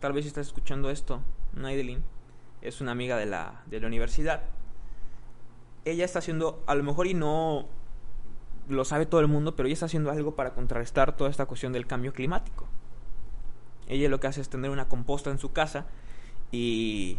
tal 0.00 0.12
vez 0.12 0.26
estás 0.26 0.46
escuchando 0.46 0.90
esto, 0.90 1.20
Naidelin 1.54 2.02
es 2.62 2.80
una 2.80 2.92
amiga 2.92 3.16
de 3.16 3.26
la, 3.26 3.62
de 3.66 3.80
la 3.80 3.86
universidad. 3.86 4.42
Ella 5.84 6.04
está 6.04 6.20
haciendo, 6.20 6.62
a 6.66 6.74
lo 6.74 6.82
mejor 6.82 7.06
y 7.06 7.14
no 7.14 7.66
lo 8.68 8.84
sabe 8.84 9.06
todo 9.06 9.20
el 9.20 9.28
mundo, 9.28 9.56
pero 9.56 9.66
ella 9.66 9.74
está 9.74 9.86
haciendo 9.86 10.10
algo 10.10 10.34
para 10.34 10.54
contrarrestar 10.54 11.16
toda 11.16 11.30
esta 11.30 11.46
cuestión 11.46 11.72
del 11.72 11.86
cambio 11.86 12.12
climático. 12.12 12.66
Ella 13.88 14.08
lo 14.08 14.18
que 14.20 14.26
hace 14.26 14.40
es 14.40 14.48
tener 14.48 14.70
una 14.70 14.88
composta 14.88 15.30
en 15.30 15.38
su 15.38 15.52
casa 15.52 15.86
y... 16.50 17.18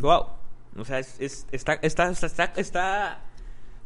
¡Wow! 0.00 0.26
O 0.76 0.84
sea, 0.84 0.98
es, 0.98 1.46
está, 1.52 1.74
está, 1.74 2.10
está, 2.10 2.44
está 2.56 3.20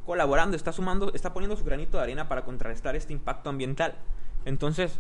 colaborando, 0.07 0.57
está 0.57 0.73
sumando, 0.73 1.13
está 1.13 1.35
poniendo 1.35 1.57
su 1.57 1.65
granito 1.65 1.99
de 1.99 2.05
arena 2.05 2.29
para 2.29 2.45
contrarrestar 2.45 2.97
este 2.97 3.13
impacto 3.13 3.51
ambiental. 3.51 3.95
Entonces, 4.47 4.99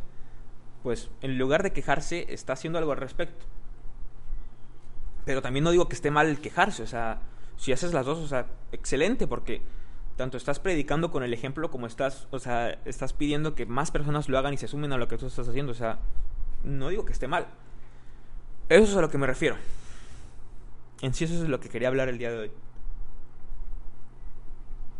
pues 0.83 1.09
en 1.23 1.39
lugar 1.39 1.63
de 1.63 1.73
quejarse, 1.73 2.27
está 2.33 2.53
haciendo 2.53 2.79
algo 2.79 2.93
al 2.93 2.99
respecto. 2.99 3.47
Pero 5.25 5.41
también 5.41 5.65
no 5.65 5.71
digo 5.71 5.89
que 5.89 5.95
esté 5.95 6.11
mal 6.11 6.27
el 6.27 6.41
quejarse, 6.41 6.83
o 6.83 6.87
sea, 6.87 7.21
si 7.57 7.73
haces 7.73 7.95
las 7.95 8.05
dos, 8.05 8.19
o 8.19 8.29
sea, 8.29 8.47
excelente, 8.73 9.27
porque 9.27 9.63
tanto 10.19 10.37
estás 10.37 10.59
predicando 10.59 11.11
con 11.13 11.23
el 11.23 11.33
ejemplo 11.33 11.71
como 11.71 11.87
estás, 11.87 12.27
o 12.33 12.41
sea, 12.41 12.71
estás 12.85 13.13
pidiendo 13.13 13.55
que 13.55 13.67
más 13.67 13.93
personas 13.93 14.29
lo 14.29 14.37
hagan 14.37 14.53
y 14.53 14.57
se 14.57 14.67
sumen 14.67 14.93
a 14.93 14.99
lo 14.99 15.07
que 15.07 15.17
tú 15.17 15.27
estás 15.29 15.49
haciendo. 15.49 15.71
O 15.71 15.77
sea, 15.77 16.01
no 16.65 16.89
digo 16.89 17.05
que 17.05 17.13
esté 17.13 17.29
mal. 17.29 17.47
Eso 18.69 18.83
es 18.83 18.97
a 18.97 19.01
lo 19.01 19.11
que 19.11 19.17
me 19.17 19.29
refiero. 19.29 19.57
En 21.03 21.15
sí 21.15 21.25
eso 21.25 21.35
es 21.35 21.49
lo 21.49 21.61
que 21.61 21.69
quería 21.69 21.87
hablar 21.87 22.09
el 22.09 22.19
día 22.19 22.33
de 22.33 22.39
hoy. 22.39 22.51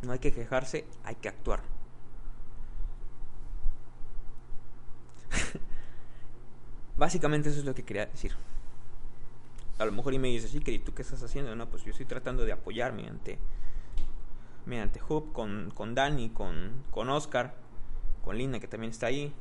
No 0.03 0.13
hay 0.13 0.21
que 0.21 0.33
quejarse, 0.33 0.87
hay 1.03 1.17
que 1.17 1.29
actuar. 1.29 1.63
Básicamente 6.97 7.49
eso 7.49 7.59
es 7.59 7.65
lo 7.65 7.75
que 7.75 7.85
quería 7.85 8.07
decir. 8.07 8.37
A 9.79 9.85
lo 9.85 9.91
mejor 9.91 10.15
y 10.15 10.21
me 10.21 10.29
dices, 10.29 10.53
sí, 10.53 10.61
que 10.61 10.79
¿tú 10.79 10.95
qué 10.95 11.03
estás 11.03 11.25
haciendo? 11.25 11.57
No, 11.57 11.69
pues 11.69 11.83
yo 11.83 11.91
estoy 11.91 12.07
tratando 12.07 12.45
de 12.45 12.53
apoyar 12.53 12.93
mediante 12.93 13.41
mediante 14.69 15.01
Hub, 15.09 15.33
con, 15.33 15.73
con 15.75 15.95
Dani, 15.95 16.29
con, 16.29 16.85
con 16.91 17.09
Oscar, 17.09 17.55
con 18.23 18.37
Linda 18.37 18.61
que 18.61 18.69
también 18.69 18.91
está 18.91 19.07
ahí. 19.07 19.33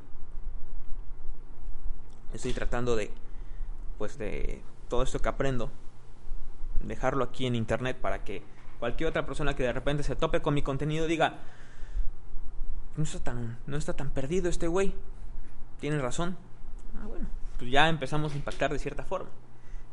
Estoy 2.34 2.54
tratando 2.54 2.96
de, 2.96 3.12
pues 3.98 4.18
de 4.18 4.62
todo 4.88 5.04
esto 5.04 5.20
que 5.20 5.30
aprendo, 5.30 5.70
dejarlo 6.82 7.26
aquí 7.26 7.46
en 7.46 7.56
internet 7.56 7.98
para 7.98 8.24
que 8.24 8.42
cualquier 8.80 9.10
otra 9.10 9.26
persona 9.26 9.56
que 9.56 9.64
de 9.64 9.74
repente 9.74 10.04
se 10.04 10.16
tope 10.16 10.42
con 10.42 10.54
mi 10.54 10.62
contenido 10.62 11.08
diga, 11.08 11.40
no 12.96 13.04
está 13.04 13.20
tan, 13.20 13.60
no 13.68 13.78
está 13.78 13.94
tan 13.94 14.12
perdido 14.12 14.50
este 14.50 14.68
güey, 14.68 14.94
tiene 15.80 16.00
razón. 16.00 16.38
Ah, 16.96 17.06
bueno, 17.08 17.28
pues 17.58 17.70
ya 17.70 17.90
empezamos 17.90 18.34
a 18.34 18.38
impactar 18.38 18.72
de 18.72 18.80
cierta 18.80 19.04
forma. 19.04 19.30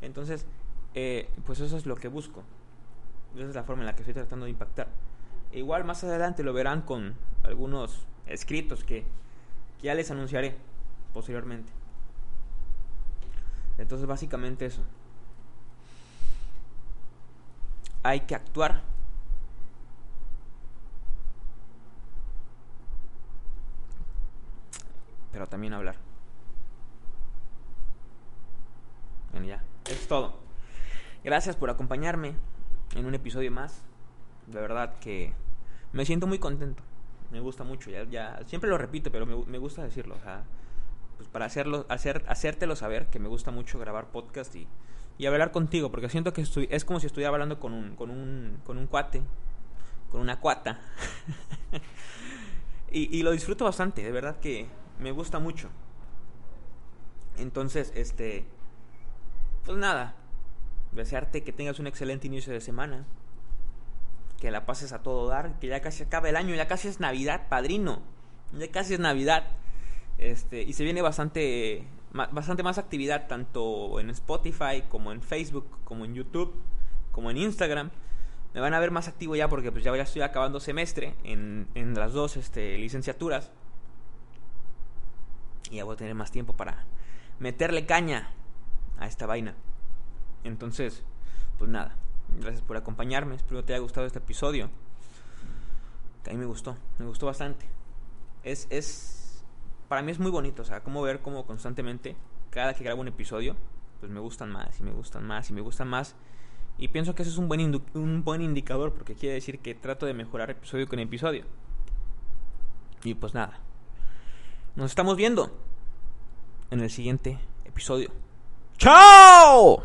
Entonces, 0.00 0.46
eh, 0.94 1.28
pues 1.44 1.60
eso 1.60 1.76
es 1.76 1.86
lo 1.86 1.96
que 1.96 2.08
busco. 2.08 2.44
Esa 3.34 3.48
es 3.48 3.54
la 3.54 3.64
forma 3.64 3.82
en 3.82 3.86
la 3.86 3.96
que 3.96 4.02
estoy 4.02 4.14
tratando 4.14 4.44
de 4.44 4.50
impactar. 4.50 4.88
Igual 5.54 5.84
más 5.84 6.02
adelante 6.02 6.42
lo 6.42 6.52
verán 6.52 6.82
con 6.82 7.14
algunos 7.44 8.04
escritos 8.26 8.82
que, 8.82 9.06
ya 9.80 9.94
les 9.94 10.10
anunciaré 10.10 10.56
posteriormente. 11.12 11.70
Entonces 13.78 14.06
básicamente 14.06 14.66
eso. 14.66 14.82
Hay 18.02 18.20
que 18.20 18.34
actuar. 18.34 18.82
Pero 25.32 25.46
también 25.46 25.74
hablar. 25.74 25.96
Bueno, 29.32 29.46
ya. 29.46 29.62
Es 29.88 30.08
todo. 30.08 30.38
Gracias 31.22 31.56
por 31.56 31.68
acompañarme 31.68 32.34
en 32.96 33.04
un 33.04 33.14
episodio 33.14 33.52
más. 33.52 33.82
De 34.46 34.60
verdad 34.60 34.98
que 34.98 35.34
me 35.94 36.04
siento 36.04 36.26
muy 36.26 36.38
contento. 36.38 36.82
Me 37.30 37.40
gusta 37.40 37.64
mucho, 37.64 37.90
ya, 37.90 38.04
ya 38.04 38.40
siempre 38.46 38.68
lo 38.68 38.76
repito, 38.76 39.10
pero 39.10 39.26
me, 39.26 39.36
me 39.46 39.58
gusta 39.58 39.82
decirlo, 39.82 40.16
o 40.16 40.20
sea, 40.20 40.44
pues 41.16 41.28
para 41.28 41.46
hacerlo, 41.46 41.86
hacer, 41.88 42.24
hacértelo 42.28 42.76
saber 42.76 43.06
que 43.06 43.18
me 43.18 43.28
gusta 43.28 43.50
mucho 43.50 43.78
grabar 43.78 44.08
podcast 44.08 44.54
y, 44.54 44.66
y 45.18 45.26
hablar 45.26 45.52
contigo, 45.52 45.90
porque 45.90 46.08
siento 46.08 46.32
que 46.32 46.42
estoy, 46.42 46.68
es 46.70 46.84
como 46.84 47.00
si 47.00 47.06
estuviera 47.06 47.30
hablando 47.30 47.58
con 47.58 47.72
un, 47.72 47.96
con 47.96 48.10
un, 48.10 48.60
con 48.64 48.76
un 48.76 48.86
cuate, 48.86 49.22
con 50.10 50.20
una 50.20 50.40
cuata. 50.40 50.80
y, 52.92 53.16
y 53.16 53.22
lo 53.22 53.30
disfruto 53.30 53.64
bastante, 53.64 54.02
de 54.02 54.12
verdad 54.12 54.38
que 54.40 54.66
me 54.98 55.12
gusta 55.12 55.38
mucho. 55.38 55.70
Entonces, 57.36 57.92
este, 57.96 58.44
pues 59.64 59.78
nada, 59.78 60.14
desearte 60.92 61.42
que 61.42 61.52
tengas 61.52 61.78
un 61.78 61.86
excelente 61.86 62.26
inicio 62.26 62.52
de 62.52 62.60
semana 62.60 63.06
que 64.44 64.50
la 64.50 64.66
pases 64.66 64.92
a 64.92 65.02
todo 65.02 65.26
dar, 65.26 65.58
que 65.58 65.68
ya 65.68 65.80
casi 65.80 66.02
acaba 66.02 66.28
el 66.28 66.36
año, 66.36 66.54
ya 66.54 66.68
casi 66.68 66.86
es 66.86 67.00
Navidad, 67.00 67.48
padrino, 67.48 68.02
ya 68.52 68.70
casi 68.70 68.92
es 68.92 69.00
Navidad. 69.00 69.44
Este, 70.18 70.60
y 70.60 70.74
se 70.74 70.84
viene 70.84 71.00
bastante, 71.00 71.86
bastante 72.12 72.62
más 72.62 72.76
actividad 72.76 73.26
tanto 73.26 73.98
en 74.00 74.10
Spotify 74.10 74.82
como 74.86 75.12
en 75.12 75.22
Facebook, 75.22 75.66
como 75.84 76.04
en 76.04 76.14
YouTube, 76.14 76.54
como 77.10 77.30
en 77.30 77.38
Instagram. 77.38 77.90
Me 78.52 78.60
van 78.60 78.74
a 78.74 78.80
ver 78.80 78.90
más 78.90 79.08
activo 79.08 79.34
ya 79.34 79.48
porque 79.48 79.72
pues 79.72 79.82
ya, 79.82 79.96
ya 79.96 80.02
estoy 80.02 80.20
acabando 80.20 80.60
semestre 80.60 81.14
en, 81.24 81.66
en 81.74 81.94
las 81.94 82.12
dos 82.12 82.36
este, 82.36 82.76
licenciaturas. 82.76 83.50
Y 85.70 85.76
ya 85.76 85.84
voy 85.84 85.94
a 85.94 85.96
tener 85.96 86.14
más 86.14 86.30
tiempo 86.30 86.52
para 86.52 86.84
meterle 87.38 87.86
caña 87.86 88.28
a 88.98 89.06
esta 89.06 89.24
vaina. 89.24 89.54
Entonces, 90.44 91.02
pues 91.56 91.70
nada. 91.70 91.96
Gracias 92.40 92.62
por 92.62 92.76
acompañarme. 92.76 93.34
Espero 93.34 93.64
te 93.64 93.74
haya 93.74 93.82
gustado 93.82 94.06
este 94.06 94.18
episodio. 94.18 94.70
Que 96.22 96.30
a 96.30 96.32
mí 96.32 96.38
me 96.38 96.46
gustó. 96.46 96.76
Me 96.98 97.06
gustó 97.06 97.26
bastante. 97.26 97.66
Es, 98.42 98.66
es. 98.70 99.44
Para 99.88 100.02
mí 100.02 100.10
es 100.10 100.18
muy 100.18 100.30
bonito. 100.30 100.62
O 100.62 100.64
sea, 100.64 100.82
como 100.82 101.02
ver 101.02 101.20
cómo 101.20 101.46
constantemente, 101.46 102.16
cada 102.50 102.74
que 102.74 102.84
grabo 102.84 103.00
un 103.00 103.08
episodio, 103.08 103.56
pues 104.00 104.10
me 104.10 104.20
gustan 104.20 104.50
más 104.50 104.80
y 104.80 104.82
me 104.82 104.92
gustan 104.92 105.26
más 105.26 105.50
y 105.50 105.52
me 105.52 105.60
gustan 105.60 105.88
más. 105.88 106.14
Y 106.76 106.88
pienso 106.88 107.14
que 107.14 107.22
eso 107.22 107.30
es 107.30 107.38
un 107.38 107.48
buen, 107.48 107.82
un 107.94 108.24
buen 108.24 108.42
indicador 108.42 108.92
porque 108.92 109.14
quiere 109.14 109.34
decir 109.34 109.60
que 109.60 109.74
trato 109.74 110.06
de 110.06 110.14
mejorar 110.14 110.50
episodio 110.50 110.88
con 110.88 110.98
episodio. 110.98 111.44
Y 113.04 113.14
pues 113.14 113.34
nada. 113.34 113.60
Nos 114.74 114.90
estamos 114.90 115.16
viendo 115.16 115.56
en 116.70 116.80
el 116.80 116.90
siguiente 116.90 117.38
episodio. 117.64 118.10
¡Chao! 118.76 119.84